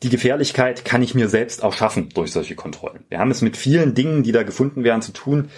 die 0.04 0.10
Gefährlichkeit 0.10 0.86
kann 0.86 1.02
ich 1.02 1.16
mir 1.16 1.30
selbst 1.30 1.64
auch 1.64 1.74
schaffen 1.74 2.10
durch 2.14 2.31
solche 2.31 2.56
Kontrollen. 2.56 3.06
Wir 3.10 3.20
haben 3.20 3.31
es 3.31 3.42
mit 3.42 3.58
vielen 3.58 3.94
Dingen, 3.94 4.24
die 4.24 4.31
da 4.31 4.44
gefunden 4.44 4.84
werden, 4.84 5.02
zu 5.02 5.14
tun, 5.14 5.50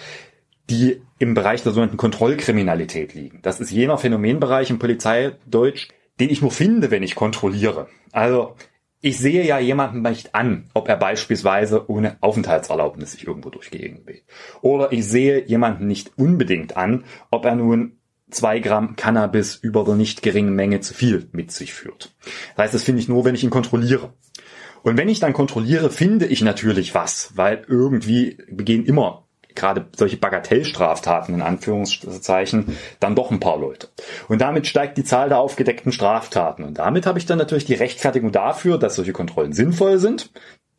die 0.70 1.02
im 1.18 1.34
Bereich 1.34 1.62
der 1.62 1.72
sogenannten 1.72 1.96
Kontrollkriminalität 1.96 3.14
liegen. 3.14 3.40
Das 3.42 3.60
ist 3.60 3.70
jener 3.70 3.98
Phänomenbereich 3.98 4.70
im 4.70 4.78
Polizeideutsch, 4.78 5.88
den 6.20 6.30
ich 6.30 6.42
nur 6.42 6.50
finde, 6.50 6.90
wenn 6.90 7.02
ich 7.02 7.14
kontrolliere. 7.14 7.88
Also 8.12 8.54
ich 9.00 9.18
sehe 9.18 9.46
ja 9.46 9.58
jemanden 9.58 10.02
nicht 10.02 10.34
an, 10.34 10.70
ob 10.74 10.88
er 10.88 10.96
beispielsweise 10.96 11.88
ohne 11.88 12.16
Aufenthaltserlaubnis 12.20 13.12
sich 13.12 13.26
irgendwo 13.26 13.50
durch 13.50 13.70
Gegend 13.70 14.04
bewegt. 14.04 14.28
Oder 14.60 14.92
ich 14.92 15.06
sehe 15.06 15.46
jemanden 15.46 15.86
nicht 15.86 16.12
unbedingt 16.16 16.76
an, 16.76 17.04
ob 17.30 17.44
er 17.44 17.54
nun 17.54 17.98
zwei 18.30 18.58
Gramm 18.58 18.96
Cannabis 18.96 19.54
über 19.54 19.84
der 19.84 19.94
nicht 19.94 20.22
geringen 20.22 20.54
Menge 20.54 20.80
zu 20.80 20.94
viel 20.94 21.28
mit 21.32 21.52
sich 21.52 21.72
führt. 21.72 22.14
Das 22.56 22.64
heißt, 22.64 22.74
das 22.74 22.84
finde 22.84 23.00
ich 23.00 23.08
nur, 23.08 23.24
wenn 23.24 23.34
ich 23.34 23.44
ihn 23.44 23.50
kontrolliere. 23.50 24.12
Und 24.82 24.96
wenn 24.96 25.08
ich 25.08 25.20
dann 25.20 25.32
kontrolliere, 25.32 25.90
finde 25.90 26.26
ich 26.26 26.42
natürlich 26.42 26.94
was, 26.94 27.32
weil 27.36 27.64
irgendwie 27.68 28.38
begehen 28.50 28.84
immer 28.84 29.27
gerade 29.58 29.86
solche 29.96 30.16
Bagatellstraftaten 30.16 31.34
in 31.34 31.42
Anführungszeichen 31.42 32.76
dann 33.00 33.14
doch 33.14 33.30
ein 33.30 33.40
paar 33.40 33.58
Leute. 33.58 33.88
Und 34.28 34.40
damit 34.40 34.66
steigt 34.66 34.96
die 34.96 35.04
Zahl 35.04 35.28
der 35.28 35.38
aufgedeckten 35.38 35.92
Straftaten. 35.92 36.64
Und 36.64 36.78
damit 36.78 37.06
habe 37.06 37.18
ich 37.18 37.26
dann 37.26 37.38
natürlich 37.38 37.64
die 37.64 37.74
Rechtfertigung 37.74 38.32
dafür, 38.32 38.78
dass 38.78 38.96
solche 38.96 39.12
Kontrollen 39.12 39.52
sinnvoll 39.52 39.98
sind. 39.98 40.30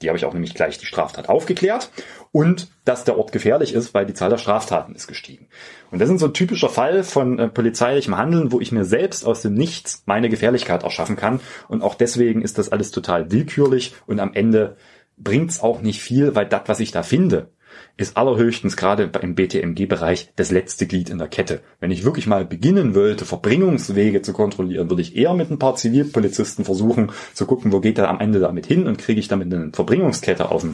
Die 0.01 0.07
habe 0.07 0.17
ich 0.17 0.23
auch 0.23 0.33
nämlich 0.33 0.53
gleich 0.53 0.77
die 0.77 0.85
Straftat 0.85 1.27
aufgeklärt 1.27 1.91
und 2.31 2.69
dass 2.85 3.03
der 3.03 3.17
Ort 3.17 3.33
gefährlich 3.33 3.73
ist, 3.73 3.93
weil 3.93 4.05
die 4.05 4.13
Zahl 4.13 4.29
der 4.29 4.37
Straftaten 4.37 4.95
ist 4.95 5.07
gestiegen. 5.07 5.47
Und 5.91 5.99
das 5.99 6.09
ist 6.09 6.19
so 6.19 6.27
ein 6.27 6.33
typischer 6.33 6.69
Fall 6.69 7.03
von 7.03 7.37
äh, 7.37 7.47
polizeilichem 7.49 8.15
Handeln, 8.15 8.51
wo 8.53 8.61
ich 8.61 8.71
mir 8.71 8.85
selbst 8.85 9.25
aus 9.25 9.41
dem 9.41 9.55
Nichts 9.55 10.03
meine 10.05 10.29
Gefährlichkeit 10.29 10.83
erschaffen 10.83 11.17
kann. 11.17 11.41
Und 11.67 11.81
auch 11.81 11.95
deswegen 11.95 12.41
ist 12.41 12.57
das 12.57 12.71
alles 12.71 12.91
total 12.91 13.31
willkürlich 13.31 13.93
und 14.05 14.21
am 14.21 14.33
Ende 14.33 14.77
bringt's 15.17 15.61
auch 15.61 15.81
nicht 15.81 16.01
viel, 16.01 16.33
weil 16.33 16.45
das, 16.45 16.61
was 16.67 16.79
ich 16.79 16.91
da 16.91 17.03
finde, 17.03 17.49
ist 17.97 18.17
allerhöchstens 18.17 18.77
gerade 18.77 19.09
im 19.21 19.35
BTMG-Bereich 19.35 20.31
das 20.35 20.51
letzte 20.51 20.87
Glied 20.87 21.09
in 21.09 21.17
der 21.17 21.27
Kette. 21.27 21.61
Wenn 21.79 21.91
ich 21.91 22.03
wirklich 22.03 22.27
mal 22.27 22.45
beginnen 22.45 22.95
wollte, 22.95 23.25
Verbringungswege 23.25 24.21
zu 24.21 24.33
kontrollieren, 24.33 24.89
würde 24.89 25.01
ich 25.01 25.15
eher 25.15 25.33
mit 25.33 25.51
ein 25.51 25.59
paar 25.59 25.75
Zivilpolizisten 25.75 26.65
versuchen 26.65 27.11
zu 27.33 27.45
gucken, 27.45 27.71
wo 27.71 27.79
geht 27.79 27.97
er 27.97 28.09
am 28.09 28.19
Ende 28.19 28.39
damit 28.39 28.65
hin 28.65 28.87
und 28.87 28.97
kriege 28.97 29.19
ich 29.19 29.27
damit 29.27 29.53
eine 29.53 29.71
Verbringungskette 29.73 30.49
auf, 30.49 30.65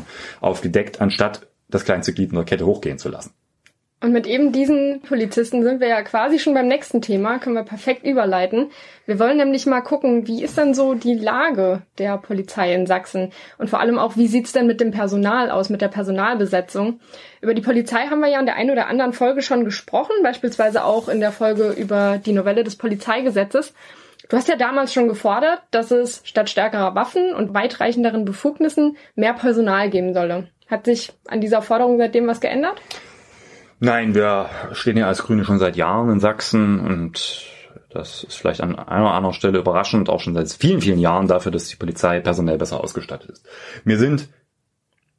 aufgedeckt, 0.41 1.01
anstatt 1.01 1.47
das 1.69 1.85
kleinste 1.85 2.13
Glied 2.13 2.29
in 2.29 2.35
der 2.35 2.45
Kette 2.45 2.65
hochgehen 2.65 2.97
zu 2.97 3.09
lassen. 3.09 3.31
Und 4.01 4.11
mit 4.11 4.27
eben 4.27 4.51
diesen 4.51 5.01
Polizisten 5.01 5.63
sind 5.63 5.79
wir 5.79 5.87
ja 5.87 6.01
quasi 6.03 6.37
schon 6.37 6.53
beim 6.53 6.67
nächsten 6.67 7.01
Thema, 7.01 7.39
können 7.39 7.55
wir 7.55 7.63
perfekt 7.63 8.05
überleiten. 8.05 8.69
Wir 9.05 9.19
wollen 9.19 9.37
nämlich 9.37 9.65
mal 9.65 9.81
gucken, 9.81 10.27
wie 10.27 10.43
ist 10.43 10.57
denn 10.57 10.73
so 10.73 10.93
die 10.95 11.15
Lage 11.15 11.81
der 11.97 12.17
Polizei 12.17 12.73
in 12.73 12.85
Sachsen 12.85 13.31
und 13.57 13.69
vor 13.69 13.79
allem 13.79 13.97
auch, 13.97 14.17
wie 14.17 14.27
sieht's 14.27 14.51
denn 14.51 14.67
mit 14.67 14.81
dem 14.81 14.91
Personal 14.91 15.49
aus, 15.49 15.69
mit 15.69 15.81
der 15.81 15.87
Personalbesetzung. 15.87 16.99
Über 17.41 17.53
die 17.53 17.61
Polizei 17.61 18.07
haben 18.07 18.19
wir 18.19 18.27
ja 18.27 18.39
in 18.39 18.45
der 18.45 18.57
einen 18.57 18.71
oder 18.71 18.87
anderen 18.87 19.13
Folge 19.13 19.41
schon 19.41 19.63
gesprochen, 19.63 20.13
beispielsweise 20.23 20.83
auch 20.83 21.07
in 21.07 21.21
der 21.21 21.31
Folge 21.31 21.69
über 21.69 22.19
die 22.23 22.33
Novelle 22.33 22.63
des 22.63 22.75
Polizeigesetzes. 22.75 23.73
Du 24.29 24.35
hast 24.35 24.49
ja 24.49 24.55
damals 24.55 24.93
schon 24.93 25.07
gefordert, 25.07 25.61
dass 25.71 25.91
es 25.91 26.21
statt 26.25 26.49
stärkerer 26.49 26.95
Waffen 26.95 27.33
und 27.33 27.53
weitreichenderen 27.53 28.25
Befugnissen 28.25 28.97
mehr 29.15 29.33
Personal 29.33 29.89
geben 29.89 30.13
solle. 30.13 30.47
Hat 30.67 30.85
sich 30.85 31.13
an 31.27 31.41
dieser 31.41 31.61
Forderung 31.61 31.97
seitdem 31.97 32.27
was 32.27 32.41
geändert? 32.41 32.81
Nein, 33.79 34.15
wir 34.15 34.49
stehen 34.73 34.97
ja 34.97 35.07
als 35.07 35.23
Grüne 35.23 35.43
schon 35.45 35.59
seit 35.59 35.75
Jahren 35.75 36.09
in 36.09 36.19
Sachsen 36.19 36.79
und 36.79 37.45
das 37.89 38.23
ist 38.23 38.35
vielleicht 38.35 38.61
an 38.61 38.75
einer 38.75 39.05
oder 39.05 39.13
anderen 39.13 39.33
Stelle 39.33 39.59
überraschend, 39.59 40.09
auch 40.09 40.19
schon 40.19 40.33
seit 40.33 40.51
vielen, 40.51 40.81
vielen 40.81 40.99
Jahren 40.99 41.27
dafür, 41.27 41.51
dass 41.51 41.67
die 41.67 41.77
Polizei 41.77 42.19
personell 42.19 42.57
besser 42.57 42.83
ausgestattet 42.83 43.29
ist. 43.29 43.47
Mir 43.83 43.97
sind 43.97 44.27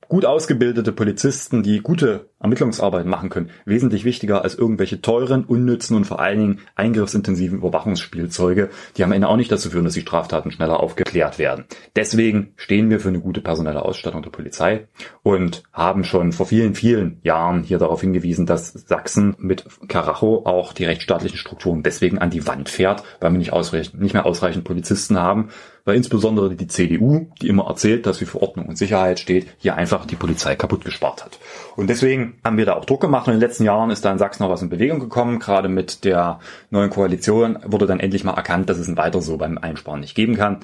gut 0.08 0.24
ausgebildete 0.24 0.92
Polizisten, 0.92 1.62
die 1.62 1.80
gute 1.80 2.28
Ermittlungsarbeit 2.40 3.06
machen 3.06 3.30
können, 3.30 3.50
wesentlich 3.64 4.04
wichtiger 4.04 4.42
als 4.42 4.54
irgendwelche 4.54 5.00
teuren, 5.00 5.44
unnützen 5.44 5.96
und 5.96 6.04
vor 6.04 6.20
allen 6.20 6.38
Dingen 6.38 6.58
eingriffsintensiven 6.74 7.58
Überwachungsspielzeuge, 7.58 8.70
die 8.96 9.04
am 9.04 9.12
Ende 9.12 9.28
auch 9.28 9.36
nicht 9.36 9.50
dazu 9.50 9.70
führen, 9.70 9.84
dass 9.84 9.94
die 9.94 10.02
Straftaten 10.02 10.50
schneller 10.50 10.80
aufgeklärt 10.80 11.38
werden. 11.38 11.64
Deswegen 11.96 12.52
stehen 12.56 12.90
wir 12.90 13.00
für 13.00 13.08
eine 13.08 13.20
gute 13.20 13.40
personelle 13.40 13.84
Ausstattung 13.84 14.22
der 14.22 14.30
Polizei 14.30 14.86
und 15.22 15.62
haben 15.72 16.04
schon 16.04 16.32
vor 16.32 16.46
vielen, 16.46 16.74
vielen 16.74 17.18
Jahren 17.22 17.62
hier 17.62 17.78
darauf 17.78 18.00
hingewiesen, 18.00 18.46
dass 18.46 18.72
Sachsen 18.72 19.34
mit 19.38 19.64
Karacho 19.88 20.42
auch 20.44 20.72
die 20.72 20.84
rechtsstaatlichen 20.84 21.38
Strukturen 21.38 21.82
deswegen 21.82 22.18
an 22.18 22.30
die 22.30 22.46
Wand 22.46 22.68
fährt, 22.68 23.02
weil 23.20 23.32
wir 23.32 23.38
nicht, 23.38 23.52
ausreichend, 23.52 24.00
nicht 24.00 24.14
mehr 24.14 24.26
ausreichend 24.26 24.64
Polizisten 24.64 25.18
haben, 25.18 25.48
weil 25.86 25.96
insbesondere 25.96 26.54
die 26.54 26.66
CDU, 26.66 27.28
die 27.40 27.48
immer 27.48 27.68
erzählt, 27.68 28.04
dass 28.04 28.18
sie 28.18 28.26
für 28.26 28.42
Ordnung 28.42 28.66
und 28.66 28.76
Sicherheit 28.76 29.20
steht, 29.20 29.46
hier 29.58 29.76
einfach 29.76 30.04
die 30.04 30.16
Polizei 30.16 30.56
kaputt 30.56 30.84
gespart 30.84 31.24
hat. 31.24 31.38
Und 31.76 31.88
deswegen 31.88 32.34
haben 32.44 32.58
wir 32.58 32.66
da 32.66 32.74
auch 32.74 32.84
Druck 32.84 33.00
gemacht 33.00 33.28
und 33.28 33.34
in 33.34 33.40
den 33.40 33.48
letzten 33.48 33.64
Jahren 33.64 33.90
ist 33.90 34.04
da 34.04 34.12
in 34.12 34.18
Sachsen 34.18 34.42
noch 34.42 34.50
was 34.50 34.62
in 34.62 34.68
Bewegung 34.68 34.98
gekommen. 34.98 35.38
Gerade 35.38 35.68
mit 35.68 36.04
der 36.04 36.40
neuen 36.70 36.90
Koalition 36.90 37.58
wurde 37.64 37.86
dann 37.86 38.00
endlich 38.00 38.24
mal 38.24 38.34
erkannt, 38.34 38.68
dass 38.68 38.78
es 38.78 38.88
ein 38.88 38.96
weiter 38.96 39.22
so 39.22 39.38
beim 39.38 39.58
Einsparen 39.58 40.00
nicht 40.00 40.16
geben 40.16 40.36
kann. 40.36 40.56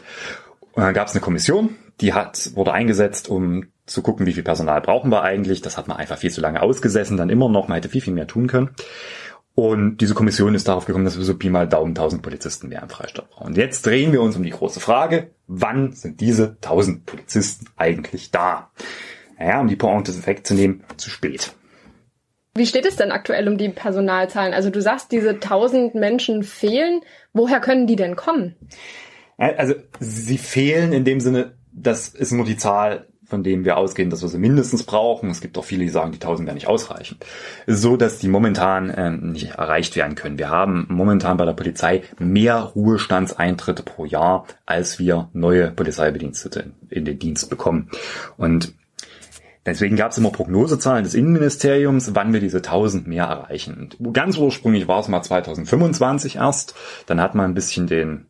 Und 0.73 0.83
dann 0.83 0.93
gab 0.93 1.07
es 1.07 1.15
eine 1.15 1.21
Kommission, 1.21 1.77
die 2.01 2.15
hat, 2.15 2.51
wurde 2.57 2.73
eingesetzt, 2.73 3.29
um 3.29 3.67
zu 3.87 4.03
gucken, 4.03 4.27
wie 4.27 4.33
viel 4.33 4.43
Personal 4.43 4.81
brauchen 4.81 5.13
wir 5.13 5.23
eigentlich. 5.23 5.63
Das 5.63 5.77
hat 5.77 5.87
man 5.87 5.99
einfach 5.99 6.19
viel 6.19 6.31
zu 6.31 6.41
lange 6.41 6.63
ausgesessen, 6.63 7.17
dann 7.17 7.31
immer 7.31 7.49
noch, 7.49 7.69
man 7.69 7.77
hätte 7.77 7.89
viel, 7.89 8.01
viel 8.01 8.15
mehr 8.15 8.27
tun 8.27 8.49
können. 8.49 8.71
Und 9.55 9.99
diese 9.99 10.15
Kommission 10.15 10.55
ist 10.55 10.69
darauf 10.69 10.87
gekommen, 10.87 11.05
dass 11.05 11.19
wir 11.19 11.25
so 11.25 11.37
Pi 11.37 11.51
mal 11.51 11.69
Daumen 11.69 11.91
1000 11.91 12.23
Polizisten 12.23 12.69
mehr 12.69 12.83
im 12.83 12.89
Freistaat 12.89 13.31
brauchen. 13.31 13.49
Und 13.49 13.57
jetzt 13.57 13.85
drehen 13.85 14.13
wir 14.13 14.23
uns 14.23 14.37
um 14.37 14.43
die 14.43 14.51
große 14.51 14.81
Frage, 14.81 15.31
wann 15.47 15.93
sind 15.93 16.21
diese 16.21 16.57
1000 16.63 17.05
Polizisten 17.05 17.67
eigentlich 17.77 18.31
da? 18.31 18.71
Naja, 19.39 19.61
um 19.61 19.69
die 19.69 19.77
Pointe 19.77 20.27
wegzunehmen, 20.27 20.85
zu 20.97 21.11
spät. 21.11 21.53
Wie 22.55 22.67
steht 22.67 22.87
es 22.87 22.97
denn 22.97 23.13
aktuell 23.13 23.49
um 23.49 23.59
die 23.59 23.69
Personalzahlen? 23.69 24.55
Also 24.55 24.71
du 24.71 24.81
sagst, 24.81 25.13
diese 25.13 25.31
1000 25.31 25.95
Menschen 25.95 26.43
fehlen. 26.43 27.01
Woher 27.33 27.61
können 27.61 27.87
die 27.87 27.97
denn 27.97 28.17
kommen? 28.17 28.57
Also 29.37 29.75
sie 30.01 30.39
fehlen 30.39 30.93
in 30.93 31.05
dem 31.05 31.21
Sinne, 31.21 31.57
das 31.73 32.09
ist 32.09 32.33
nur 32.33 32.45
die 32.45 32.57
Zahl 32.57 33.09
von 33.33 33.43
denen 33.43 33.65
wir 33.65 33.79
ausgehen, 33.79 34.11
dass 34.11 34.21
wir 34.21 34.29
sie 34.29 34.37
mindestens 34.37 34.83
brauchen. 34.83 35.31
Es 35.31 35.41
gibt 35.41 35.57
auch 35.57 35.65
viele, 35.65 35.85
die 35.85 35.89
sagen, 35.89 36.13
die 36.13 36.21
1000 36.21 36.47
werden 36.47 36.57
nicht 36.57 36.69
ausreichen. 36.69 37.17
So, 37.67 37.97
dass 37.97 38.19
die 38.19 38.29
momentan 38.29 38.91
äh, 38.91 39.11
nicht 39.11 39.53
erreicht 39.53 39.97
werden 39.97 40.17
können. 40.17 40.37
Wir 40.37 40.51
haben 40.51 40.87
momentan 40.91 41.39
bei 41.39 41.47
der 41.47 41.55
Polizei 41.55 42.03
mehr 42.19 42.59
Ruhestandseintritte 42.59 43.85
pro 43.85 44.05
Jahr, 44.05 44.45
als 44.67 44.99
wir 44.99 45.31
neue 45.33 45.71
Polizeibedienstete 45.71 46.73
in 46.91 47.07
den 47.07 47.19
Dienst 47.19 47.49
bekommen. 47.49 47.89
Und 48.37 48.75
Deswegen 49.65 49.95
gab 49.95 50.11
es 50.11 50.19
immer 50.19 50.33
Prognosezahlen 50.33 51.05
des 51.05 51.15
Innenministeriums, 51.15 52.17
wann 52.17 52.33
wir 52.33 52.41
diese 52.41 52.57
1000 52.57 53.07
mehr 53.07 53.27
erreichen. 53.27 53.91
Und 53.97 54.13
ganz 54.13 54.37
ursprünglich 54.37 54.89
war 54.89 54.99
es 54.99 55.07
mal 55.07 55.23
2025 55.23 56.37
erst. 56.37 56.75
Dann 57.07 57.21
hat 57.21 57.37
man 57.37 57.53
ein 57.53 57.55
bisschen 57.55 57.87
den 57.87 58.27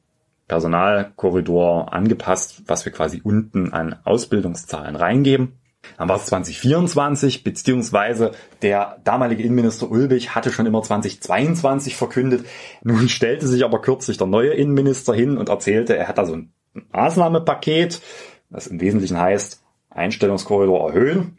Personalkorridor 0.49 1.93
angepasst, 1.93 2.63
was 2.67 2.85
wir 2.85 2.93
quasi 2.93 3.21
unten 3.23 3.73
an 3.73 3.97
Ausbildungszahlen 4.05 4.97
reingeben. 4.97 5.59
Dann 5.99 6.09
war 6.09 6.17
es 6.17 6.27
2024, 6.27 7.45
beziehungsweise 7.45 8.33
der 8.63 8.99
damalige 9.05 9.43
Innenminister 9.43 9.91
Ulbich 9.91 10.35
hatte 10.35 10.53
schon 10.53 10.67
immer 10.67 10.83
2022 10.83 11.97
verkündet. 11.97 12.47
Nun 12.83 13.09
stellte 13.09 13.49
sich 13.49 13.65
aber 13.65 13.81
kürzlich 13.81 14.17
der 14.17 14.27
neue 14.27 14.53
Innenminister 14.53 15.13
hin 15.15 15.37
und 15.37 15.49
erzählte, 15.49 15.97
er 15.97 16.09
hat 16.09 16.19
da 16.19 16.25
so 16.25 16.35
ein 16.35 16.53
Maßnahmepaket, 16.93 18.01
das 18.51 18.67
im 18.67 18.81
Wesentlichen 18.81 19.19
heißt, 19.19 19.63
Einstellungskorridor 19.91 20.89
erhöhen, 20.89 21.39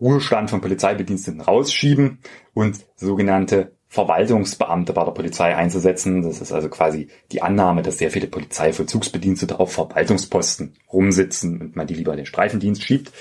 Ruhestand 0.00 0.50
von 0.50 0.60
Polizeibediensteten 0.60 1.40
rausschieben 1.40 2.18
und 2.54 2.84
sogenannte 2.96 3.77
Verwaltungsbeamte 3.88 4.92
bei 4.92 5.04
der 5.04 5.12
Polizei 5.12 5.56
einzusetzen. 5.56 6.22
Das 6.22 6.40
ist 6.40 6.52
also 6.52 6.68
quasi 6.68 7.08
die 7.32 7.42
Annahme, 7.42 7.82
dass 7.82 7.98
sehr 7.98 8.10
viele 8.10 8.26
Polizeivollzugsbedienstete 8.26 9.58
auf 9.58 9.72
Verwaltungsposten 9.72 10.74
rumsitzen 10.92 11.60
und 11.60 11.76
man 11.76 11.86
die 11.86 11.94
lieber 11.94 12.12
in 12.12 12.18
den 12.18 12.26
Streifendienst 12.26 12.82
schiebt 12.82 13.12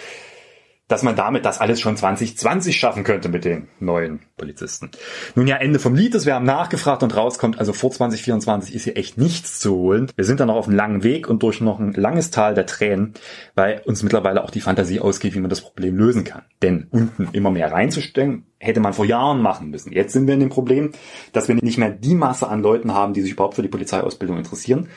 dass 0.88 1.04
man 1.04 1.16
damit 1.16 1.46
das 1.46 1.60
alles 1.60 1.82
schon 1.82 1.98
2020 1.98 2.78
schaffen 2.78 3.04
könnte 3.04 3.30
mit 3.30 3.44
den 3.44 3.68
neuen 3.80 4.22
Polizisten. 4.38 4.90
Nun 5.36 5.48
ja, 5.48 5.58
Ende 5.58 5.80
vom 5.80 5.96
Lied 5.96 6.16
ist, 6.16 6.26
wir 6.26 6.36
haben 6.36 6.46
nachgefragt 6.46 7.04
und 7.04 7.16
rauskommt, 7.16 7.60
also 7.60 7.74
vor 7.74 7.92
2024 7.92 8.74
ist 8.74 8.84
hier 8.86 8.98
echt 8.98 9.18
nichts 9.18 9.60
zu 9.60 9.76
holen. 9.76 10.12
Wir 10.16 10.24
sind 10.24 10.40
dann 10.40 10.48
noch 10.48 10.56
auf 10.56 10.68
einem 10.68 10.78
langen 10.78 11.04
Weg 11.04 11.28
und 11.30 11.44
durch 11.44 11.60
noch 11.60 11.80
ein 11.80 11.94
langes 11.94 12.32
Tal 12.32 12.54
der 12.54 12.66
Tränen, 12.66 13.14
weil 13.56 13.82
uns 13.86 14.02
mittlerweile 14.04 14.44
auch 14.44 14.52
die 14.52 14.62
Fantasie 14.62 15.00
ausgeht, 15.00 15.36
wie 15.36 15.40
man 15.40 15.50
das 15.50 15.62
Problem 15.62 15.98
lösen 15.98 16.24
kann. 16.24 16.44
Denn 16.62 16.88
unten 16.92 17.30
immer 17.34 17.52
mehr 17.52 17.72
reinzustellen, 17.72 18.46
hätte 18.60 18.80
man 18.80 18.94
vor 18.94 19.06
Jahren 19.06 19.42
machen 19.42 19.70
müssen. 19.70 19.92
Jetzt 19.92 20.14
sind 20.14 20.26
wir 20.26 20.34
in 20.34 20.40
dem 20.40 20.50
Problem, 20.50 20.92
dass 21.34 21.48
wir 21.48 21.56
nicht 21.56 21.78
mehr 21.78 21.92
die 21.92 22.16
Masse 22.16 22.48
an 22.48 22.62
Leuten 22.62 22.94
haben, 22.94 23.14
die 23.14 23.22
sich 23.22 23.34
überhaupt 23.34 23.56
für 23.56 23.62
die 23.62 23.68
Polizeiausbildung 23.68 24.38
interessieren, 24.38 24.88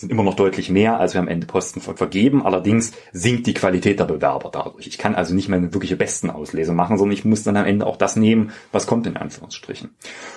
sind 0.00 0.10
immer 0.10 0.22
noch 0.22 0.34
deutlich 0.34 0.70
mehr, 0.70 0.98
als 0.98 1.14
wir 1.14 1.20
am 1.20 1.28
Ende 1.28 1.46
Posten 1.46 1.80
vergeben. 1.80 2.44
Allerdings 2.44 2.92
sinkt 3.12 3.46
die 3.46 3.54
Qualität 3.54 4.00
der 4.00 4.04
Bewerber 4.04 4.50
dadurch. 4.52 4.86
Ich 4.86 4.98
kann 4.98 5.14
also 5.14 5.34
nicht 5.34 5.48
mehr 5.48 5.58
eine 5.58 5.72
wirkliche 5.72 5.96
Bestenauslesung 5.96 6.74
machen, 6.74 6.98
sondern 6.98 7.16
ich 7.16 7.24
muss 7.24 7.42
dann 7.42 7.56
am 7.56 7.66
Ende 7.66 7.86
auch 7.86 7.96
das 7.96 8.16
nehmen, 8.16 8.52
was 8.72 8.86
kommt 8.86 9.06
in 9.06 9.16
Anführungsstrichen. 9.16 9.90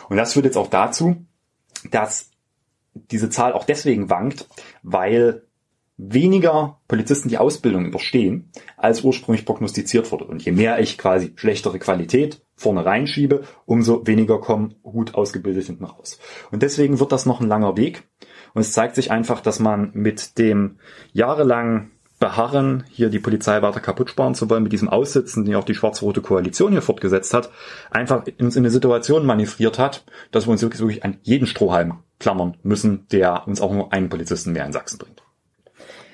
Und 0.09 0.17
das 0.17 0.33
führt 0.33 0.45
jetzt 0.45 0.57
auch 0.57 0.69
dazu, 0.69 1.25
dass 1.89 2.29
diese 2.93 3.29
Zahl 3.29 3.53
auch 3.53 3.65
deswegen 3.65 4.09
wankt, 4.09 4.47
weil 4.83 5.43
weniger 5.97 6.79
Polizisten 6.87 7.29
die 7.29 7.37
Ausbildung 7.37 7.85
überstehen, 7.85 8.51
als 8.77 9.03
ursprünglich 9.03 9.45
prognostiziert 9.45 10.11
wurde. 10.11 10.25
Und 10.25 10.43
je 10.43 10.51
mehr 10.51 10.79
ich 10.79 10.97
quasi 10.97 11.33
schlechtere 11.35 11.79
Qualität 11.79 12.41
vorne 12.55 12.85
reinschiebe, 12.85 13.43
umso 13.65 14.05
weniger 14.07 14.39
kommen 14.39 14.75
gut 14.83 15.15
ausgebildet 15.15 15.65
hinten 15.65 15.85
raus. 15.85 16.19
Und 16.51 16.63
deswegen 16.63 16.99
wird 16.99 17.11
das 17.11 17.25
noch 17.25 17.41
ein 17.41 17.47
langer 17.47 17.77
Weg. 17.77 18.03
Und 18.53 18.61
es 18.61 18.71
zeigt 18.71 18.95
sich 18.95 19.11
einfach, 19.11 19.41
dass 19.41 19.59
man 19.59 19.91
mit 19.93 20.37
dem 20.37 20.77
jahrelangen 21.11 21.91
Beharren, 22.19 22.85
hier 22.89 23.09
die 23.09 23.19
Polizei 23.19 23.61
weiter 23.61 23.81
kaputt 23.81 24.09
sparen 24.09 24.33
zu 24.33 24.49
wollen, 24.49 24.63
mit 24.63 24.71
diesem 24.71 24.87
Aussitzen, 24.87 25.43
die 25.43 25.55
auch 25.55 25.65
die 25.65 25.75
schwarz-rote 25.75 26.21
Koalition 26.21 26.71
hier 26.71 26.81
fortgesetzt 26.81 27.33
hat, 27.33 27.49
einfach 27.91 28.23
uns 28.39 28.55
in 28.55 28.61
eine 28.61 28.69
Situation 28.69 29.25
manövriert 29.25 29.77
hat, 29.77 30.05
dass 30.31 30.47
wir 30.47 30.51
uns 30.51 30.61
wirklich, 30.61 30.79
wirklich 30.79 31.03
an 31.03 31.17
jeden 31.23 31.47
Strohhalm 31.47 31.95
klammern 32.19 32.55
müssen, 32.63 33.07
der 33.11 33.45
uns 33.45 33.59
auch 33.59 33.73
nur 33.73 33.91
einen 33.91 34.07
Polizisten 34.07 34.53
mehr 34.53 34.65
in 34.65 34.71
Sachsen 34.71 34.99
bringt. 34.99 35.21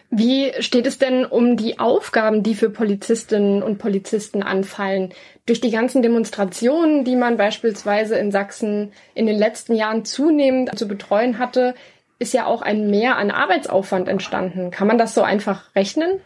Wie 0.09 0.51
steht 0.59 0.87
es 0.87 0.97
denn 0.97 1.25
um 1.25 1.55
die 1.55 1.77
Aufgaben, 1.77 2.41
die 2.41 2.55
für 2.55 2.71
Polizistinnen 2.71 3.61
und 3.61 3.77
Polizisten 3.77 4.41
anfallen? 4.41 5.13
Durch 5.45 5.61
die 5.61 5.69
ganzen 5.69 6.01
Demonstrationen, 6.01 7.05
die 7.05 7.15
man 7.15 7.37
beispielsweise 7.37 8.15
in 8.15 8.31
Sachsen 8.31 8.91
in 9.13 9.27
den 9.27 9.37
letzten 9.37 9.75
Jahren 9.75 10.05
zunehmend 10.05 10.75
zu 10.79 10.87
betreuen 10.87 11.37
hatte, 11.37 11.75
ist 12.19 12.33
ja 12.33 12.45
auch 12.45 12.61
ein 12.61 12.89
Mehr 12.89 13.17
an 13.17 13.31
Arbeitsaufwand 13.31 14.07
entstanden. 14.07 14.71
Kann 14.71 14.87
man 14.87 14.97
das 14.97 15.13
so 15.13 15.23
einfach 15.23 15.73
rechnen? 15.75 16.19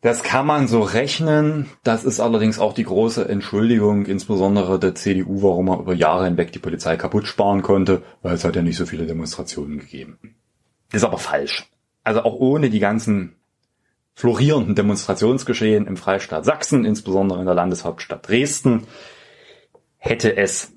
Das 0.00 0.22
kann 0.22 0.46
man 0.46 0.66
so 0.66 0.80
rechnen. 0.80 1.68
Das 1.82 2.04
ist 2.04 2.20
allerdings 2.20 2.58
auch 2.58 2.72
die 2.72 2.84
große 2.84 3.28
Entschuldigung, 3.28 4.06
insbesondere 4.06 4.78
der 4.78 4.94
CDU, 4.94 5.42
warum 5.42 5.66
man 5.66 5.80
über 5.80 5.92
Jahre 5.92 6.24
hinweg 6.24 6.52
die 6.52 6.58
Polizei 6.58 6.96
kaputt 6.96 7.26
sparen 7.26 7.60
konnte, 7.60 8.02
weil 8.22 8.34
es 8.34 8.44
hat 8.44 8.56
ja 8.56 8.62
nicht 8.62 8.78
so 8.78 8.86
viele 8.86 9.06
Demonstrationen 9.06 9.78
gegeben. 9.78 10.36
Ist 10.92 11.04
aber 11.04 11.18
falsch. 11.18 11.68
Also 12.02 12.22
auch 12.22 12.34
ohne 12.34 12.70
die 12.70 12.78
ganzen 12.78 13.36
florierenden 14.14 14.74
Demonstrationsgeschehen 14.74 15.86
im 15.86 15.96
Freistaat 15.98 16.44
Sachsen, 16.46 16.86
insbesondere 16.86 17.40
in 17.40 17.46
der 17.46 17.54
Landeshauptstadt 17.54 18.26
Dresden, 18.26 18.86
hätte 19.98 20.36
es 20.36 20.72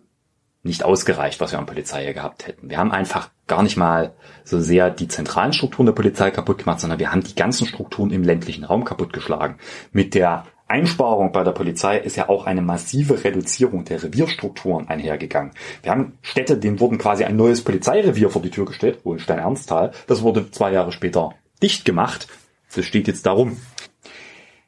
nicht 0.63 0.83
ausgereicht, 0.83 1.41
was 1.41 1.51
wir 1.51 1.59
an 1.59 1.65
Polizei 1.65 2.03
hier 2.03 2.13
gehabt 2.13 2.47
hätten. 2.47 2.69
Wir 2.69 2.77
haben 2.77 2.91
einfach 2.91 3.29
gar 3.47 3.63
nicht 3.63 3.75
mal 3.75 4.13
so 4.45 4.59
sehr 4.59 4.89
die 4.89 5.09
zentralen 5.09 5.51
Strukturen 5.51 5.87
der 5.87 5.93
Polizei 5.93 6.31
kaputt 6.31 6.59
gemacht, 6.59 6.79
sondern 6.79 6.99
wir 6.99 7.11
haben 7.11 7.23
die 7.23 7.35
ganzen 7.35 7.67
Strukturen 7.67 8.11
im 8.11 8.23
ländlichen 8.23 8.63
Raum 8.63 8.85
kaputtgeschlagen. 8.85 9.57
Mit 9.91 10.15
der 10.15 10.45
Einsparung 10.67 11.33
bei 11.33 11.43
der 11.43 11.51
Polizei 11.51 11.97
ist 11.97 12.15
ja 12.15 12.29
auch 12.29 12.45
eine 12.45 12.61
massive 12.61 13.23
Reduzierung 13.23 13.83
der 13.83 14.01
Revierstrukturen 14.01 14.87
einhergegangen. 14.87 15.51
Wir 15.83 15.91
haben 15.91 16.17
Städte, 16.21 16.57
denen 16.57 16.79
wurden 16.79 16.97
quasi 16.97 17.25
ein 17.25 17.35
neues 17.35 17.63
Polizeirevier 17.63 18.29
vor 18.29 18.41
die 18.41 18.49
Tür 18.49 18.65
gestellt, 18.65 19.03
wohl 19.03 19.19
Stein-Ernsthal. 19.19 19.91
Das 20.07 20.21
wurde 20.21 20.49
zwei 20.51 20.71
Jahre 20.71 20.93
später 20.93 21.35
dicht 21.61 21.83
gemacht. 21.83 22.27
Das 22.73 22.85
steht 22.85 23.07
jetzt 23.07 23.25
darum. 23.25 23.57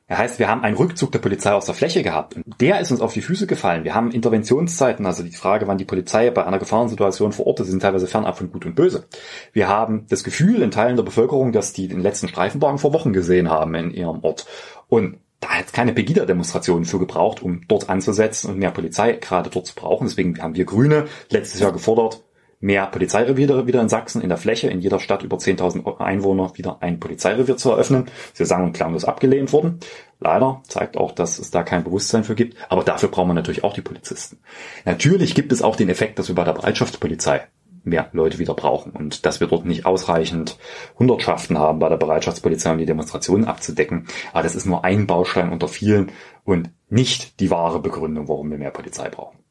Er 0.07 0.19
heißt, 0.19 0.37
wir 0.37 0.47
haben 0.47 0.63
einen 0.63 0.77
Rückzug 0.77 1.11
der 1.11 1.19
Polizei 1.19 1.51
aus 1.51 1.65
der 1.65 1.73
Fläche 1.73 2.03
gehabt. 2.03 2.35
Und 2.35 2.61
der 2.61 2.79
ist 2.79 2.91
uns 2.91 3.01
auf 3.01 3.13
die 3.13 3.23
Füße 3.23 3.47
gefallen. 3.47 3.83
Wir 3.83 3.95
haben 3.95 4.11
Interventionszeiten, 4.11 5.03
also 5.05 5.23
die 5.23 5.31
Frage, 5.31 5.67
wann 5.67 5.79
die 5.79 5.85
Polizei 5.85 6.29
bei 6.29 6.45
einer 6.45 6.59
Gefahrensituation 6.59 7.31
vor 7.31 7.47
Ort 7.47 7.61
ist, 7.61 7.69
sind 7.69 7.81
teilweise 7.81 8.05
fernab 8.05 8.37
von 8.37 8.51
Gut 8.51 8.67
und 8.67 8.75
Böse. 8.75 9.07
Wir 9.51 9.67
haben 9.67 10.05
das 10.07 10.23
Gefühl 10.23 10.61
in 10.61 10.69
Teilen 10.69 10.95
der 10.95 11.03
Bevölkerung, 11.03 11.51
dass 11.51 11.73
die 11.73 11.87
den 11.87 12.01
letzten 12.01 12.27
Streifenwagen 12.27 12.77
vor 12.77 12.93
Wochen 12.93 13.13
gesehen 13.13 13.49
haben 13.49 13.73
in 13.73 13.89
ihrem 13.89 14.23
Ort. 14.23 14.45
Und 14.89 15.17
da 15.39 15.49
hat 15.49 15.65
es 15.65 15.71
keine 15.71 15.93
Pegida-Demonstrationen 15.93 16.85
für 16.85 16.99
gebraucht, 16.99 17.41
um 17.41 17.61
dort 17.67 17.89
anzusetzen 17.89 18.49
und 18.49 18.59
mehr 18.59 18.71
Polizei 18.71 19.13
gerade 19.13 19.49
dort 19.49 19.65
zu 19.65 19.73
brauchen. 19.73 20.07
Deswegen 20.07 20.39
haben 20.39 20.55
wir 20.55 20.65
Grüne 20.65 21.05
letztes 21.29 21.59
Jahr 21.61 21.71
gefordert, 21.71 22.23
mehr 22.65 22.87
Polizeireviere 22.87 23.67
wieder 23.67 23.79
in 23.79 23.89
Sachsen, 23.89 24.21
in 24.21 24.29
der 24.29 24.39
Fläche, 24.39 24.69
in 24.69 24.79
jeder 24.79 24.99
Stadt 24.99 25.21
über 25.21 25.37
10.000 25.37 25.99
Einwohner 25.99 26.51
wieder 26.55 26.77
ein 26.81 26.99
Polizeirevier 26.99 27.57
zu 27.57 27.69
eröffnen. 27.69 28.05
Sie 28.33 28.43
sagen 28.43 28.63
und 28.63 28.73
klanglos 28.73 29.05
abgelehnt 29.05 29.53
worden. 29.53 29.79
Leider 30.19 30.63
zeigt 30.67 30.97
auch, 30.97 31.11
dass 31.11 31.37
es 31.37 31.51
da 31.51 31.61
kein 31.61 31.83
Bewusstsein 31.83 32.23
für 32.23 32.33
gibt. 32.33 32.57
Aber 32.67 32.83
dafür 32.83 33.09
brauchen 33.09 33.29
wir 33.29 33.33
natürlich 33.35 33.63
auch 33.63 33.75
die 33.75 33.81
Polizisten. 33.81 34.39
Natürlich 34.83 35.35
gibt 35.35 35.51
es 35.51 35.61
auch 35.61 35.75
den 35.75 35.89
Effekt, 35.89 36.17
dass 36.17 36.27
wir 36.27 36.33
bei 36.33 36.43
der 36.43 36.53
Bereitschaftspolizei 36.53 37.47
mehr 37.83 38.09
Leute 38.13 38.39
wieder 38.39 38.55
brauchen 38.55 38.93
und 38.93 39.27
dass 39.27 39.39
wir 39.39 39.47
dort 39.47 39.65
nicht 39.65 39.85
ausreichend 39.85 40.57
Hundertschaften 40.97 41.59
haben 41.59 41.77
bei 41.77 41.87
der 41.87 41.97
Bereitschaftspolizei, 41.97 42.71
um 42.71 42.79
die 42.79 42.87
Demonstrationen 42.87 43.45
abzudecken. 43.45 44.07
Aber 44.33 44.41
das 44.41 44.55
ist 44.55 44.65
nur 44.65 44.83
ein 44.83 45.05
Baustein 45.05 45.51
unter 45.51 45.67
vielen 45.67 46.11
und 46.43 46.71
nicht 46.89 47.39
die 47.39 47.51
wahre 47.51 47.79
Begründung, 47.79 48.27
warum 48.27 48.49
wir 48.49 48.57
mehr 48.57 48.71
Polizei 48.71 49.09
brauchen. 49.09 49.44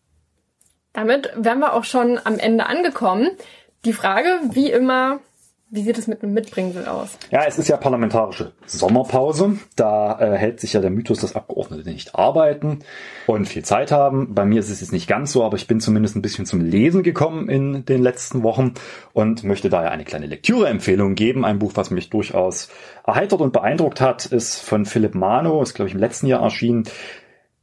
Damit 0.95 1.31
wären 1.37 1.59
wir 1.59 1.75
auch 1.75 1.85
schon 1.85 2.19
am 2.25 2.39
Ende 2.39 2.67
angekommen. 2.67 3.29
Die 3.85 3.93
Frage, 3.93 4.29
wie 4.53 4.71
immer, 4.71 5.19
wie 5.69 5.83
sieht 5.83 5.99
es 5.99 6.07
mit 6.07 6.23
einem 6.23 6.33
Mitbringsel 6.35 6.87
aus? 6.87 7.19
Ja, 7.33 7.45
es 7.47 7.59
ist 7.59 7.67
ja 7.67 7.77
parlamentarische 7.77 8.53
Sommerpause. 8.65 9.59
Da 9.75 10.21
äh, 10.21 10.37
hält 10.37 10.61
sich 10.61 10.73
ja 10.73 10.81
der 10.81 10.91
Mythos, 10.91 11.19
dass 11.19 11.35
Abgeordnete 11.35 11.91
nicht 11.91 12.15
arbeiten 12.15 12.79
und 13.27 13.47
viel 13.47 13.65
Zeit 13.65 13.91
haben. 13.91 14.35
Bei 14.35 14.45
mir 14.45 14.61
ist 14.61 14.71
es 14.71 14.81
jetzt 14.81 14.93
nicht 14.93 15.09
ganz 15.09 15.33
so, 15.33 15.43
aber 15.43 15.57
ich 15.57 15.67
bin 15.67 15.81
zumindest 15.81 16.15
ein 16.15 16.23
bisschen 16.23 16.47
zum 16.47 16.61
Lesen 16.61 17.03
gekommen 17.03 17.49
in 17.49 17.85
den 17.85 18.01
letzten 18.01 18.45
Wochen 18.45 18.75
und 19.13 19.43
möchte 19.43 19.69
daher 19.69 19.91
eine 19.91 20.05
kleine 20.05 20.27
Lektüreempfehlung 20.27 21.17
geben. 21.17 21.45
Ein 21.45 21.59
Buch, 21.59 21.73
was 21.75 21.91
mich 21.91 22.09
durchaus 22.09 22.69
erheitert 23.05 23.41
und 23.41 23.53
beeindruckt 23.53 24.01
hat, 24.01 24.27
ist 24.27 24.61
von 24.61 24.87
Philipp 24.87 25.17
Mano, 25.17 25.61
ist 25.61 25.75
glaube 25.75 25.89
ich 25.89 25.95
im 25.95 26.01
letzten 26.01 26.29
Jahr 26.29 26.43
erschienen 26.43 26.85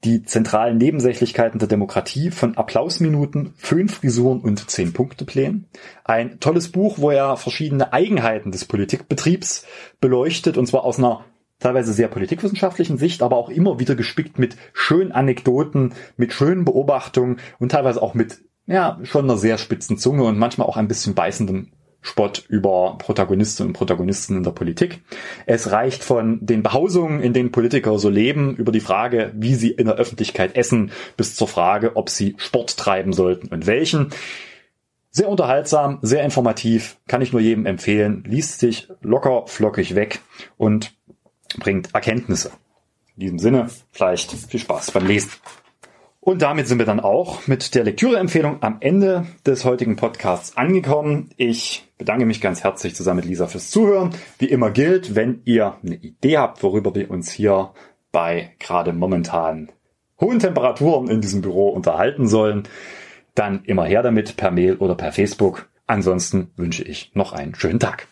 die 0.03 0.23
zentralen 0.23 0.77
Nebensächlichkeiten 0.77 1.59
der 1.59 1.67
Demokratie 1.67 2.31
von 2.31 2.57
Applausminuten, 2.57 3.53
Föhnfrisuren 3.57 4.41
und 4.41 4.69
Zehn-Punkte-Plänen. 4.69 5.67
Ein 6.03 6.39
tolles 6.39 6.71
Buch, 6.71 6.97
wo 6.97 7.11
er 7.11 7.37
verschiedene 7.37 7.93
Eigenheiten 7.93 8.51
des 8.51 8.65
Politikbetriebs 8.65 9.65
beleuchtet, 9.99 10.57
und 10.57 10.65
zwar 10.65 10.83
aus 10.83 10.97
einer 10.97 11.25
teilweise 11.59 11.93
sehr 11.93 12.07
politikwissenschaftlichen 12.07 12.97
Sicht, 12.97 13.21
aber 13.21 13.37
auch 13.37 13.49
immer 13.49 13.79
wieder 13.79 13.95
gespickt 13.95 14.39
mit 14.39 14.57
schönen 14.73 15.11
Anekdoten, 15.11 15.93
mit 16.17 16.33
schönen 16.33 16.65
Beobachtungen 16.65 17.39
und 17.59 17.71
teilweise 17.71 18.01
auch 18.01 18.15
mit 18.15 18.39
ja, 18.65 18.99
schon 19.03 19.25
einer 19.25 19.37
sehr 19.37 19.57
spitzen 19.57 19.97
Zunge 19.97 20.23
und 20.23 20.37
manchmal 20.37 20.67
auch 20.67 20.77
ein 20.77 20.87
bisschen 20.87 21.13
beißendem 21.13 21.71
Spott 22.01 22.43
über 22.49 22.97
Protagonistinnen 22.97 23.69
und 23.69 23.73
Protagonisten 23.73 24.37
in 24.37 24.43
der 24.43 24.51
Politik. 24.51 25.01
Es 25.45 25.71
reicht 25.71 26.03
von 26.03 26.43
den 26.43 26.63
Behausungen, 26.63 27.21
in 27.21 27.33
denen 27.33 27.51
Politiker 27.51 27.97
so 27.99 28.09
leben, 28.09 28.55
über 28.55 28.71
die 28.71 28.79
Frage, 28.79 29.31
wie 29.35 29.53
sie 29.53 29.69
in 29.69 29.85
der 29.85 29.95
Öffentlichkeit 29.95 30.55
essen, 30.55 30.91
bis 31.15 31.35
zur 31.35 31.47
Frage, 31.47 31.95
ob 31.95 32.09
sie 32.09 32.35
Sport 32.37 32.77
treiben 32.77 33.13
sollten 33.13 33.47
und 33.47 33.67
welchen. 33.67 34.09
Sehr 35.11 35.29
unterhaltsam, 35.29 35.99
sehr 36.01 36.23
informativ, 36.23 36.97
kann 37.07 37.21
ich 37.21 37.33
nur 37.33 37.41
jedem 37.41 37.65
empfehlen, 37.65 38.23
liest 38.25 38.59
sich 38.59 38.87
locker, 39.01 39.43
flockig 39.45 39.93
weg 39.93 40.21
und 40.57 40.93
bringt 41.59 41.93
Erkenntnisse. 41.93 42.51
In 43.15 43.19
diesem 43.19 43.39
Sinne, 43.39 43.69
vielleicht 43.91 44.31
viel 44.31 44.59
Spaß 44.59 44.91
beim 44.91 45.05
Lesen. 45.05 45.31
Und 46.23 46.43
damit 46.43 46.67
sind 46.67 46.77
wir 46.77 46.85
dann 46.85 46.99
auch 46.99 47.47
mit 47.47 47.73
der 47.73 47.83
Lektüreempfehlung 47.83 48.61
am 48.61 48.77
Ende 48.79 49.25
des 49.43 49.65
heutigen 49.65 49.95
Podcasts 49.95 50.55
angekommen. 50.55 51.31
Ich 51.35 51.89
bedanke 51.97 52.27
mich 52.27 52.41
ganz 52.41 52.63
herzlich 52.63 52.95
zusammen 52.95 53.21
mit 53.21 53.25
Lisa 53.25 53.47
fürs 53.47 53.71
Zuhören. 53.71 54.11
Wie 54.37 54.45
immer 54.45 54.69
gilt, 54.69 55.15
wenn 55.15 55.41
ihr 55.45 55.77
eine 55.83 55.95
Idee 55.95 56.37
habt, 56.37 56.61
worüber 56.61 56.93
wir 56.93 57.09
uns 57.09 57.31
hier 57.31 57.71
bei 58.11 58.51
gerade 58.59 58.93
momentan 58.93 59.71
hohen 60.19 60.37
Temperaturen 60.37 61.09
in 61.09 61.21
diesem 61.21 61.41
Büro 61.41 61.69
unterhalten 61.69 62.27
sollen, 62.27 62.67
dann 63.33 63.63
immer 63.63 63.85
her 63.85 64.03
damit 64.03 64.37
per 64.37 64.51
Mail 64.51 64.75
oder 64.75 64.93
per 64.93 65.11
Facebook. 65.11 65.69
Ansonsten 65.87 66.51
wünsche 66.55 66.83
ich 66.83 67.09
noch 67.15 67.33
einen 67.33 67.55
schönen 67.55 67.79
Tag. 67.79 68.07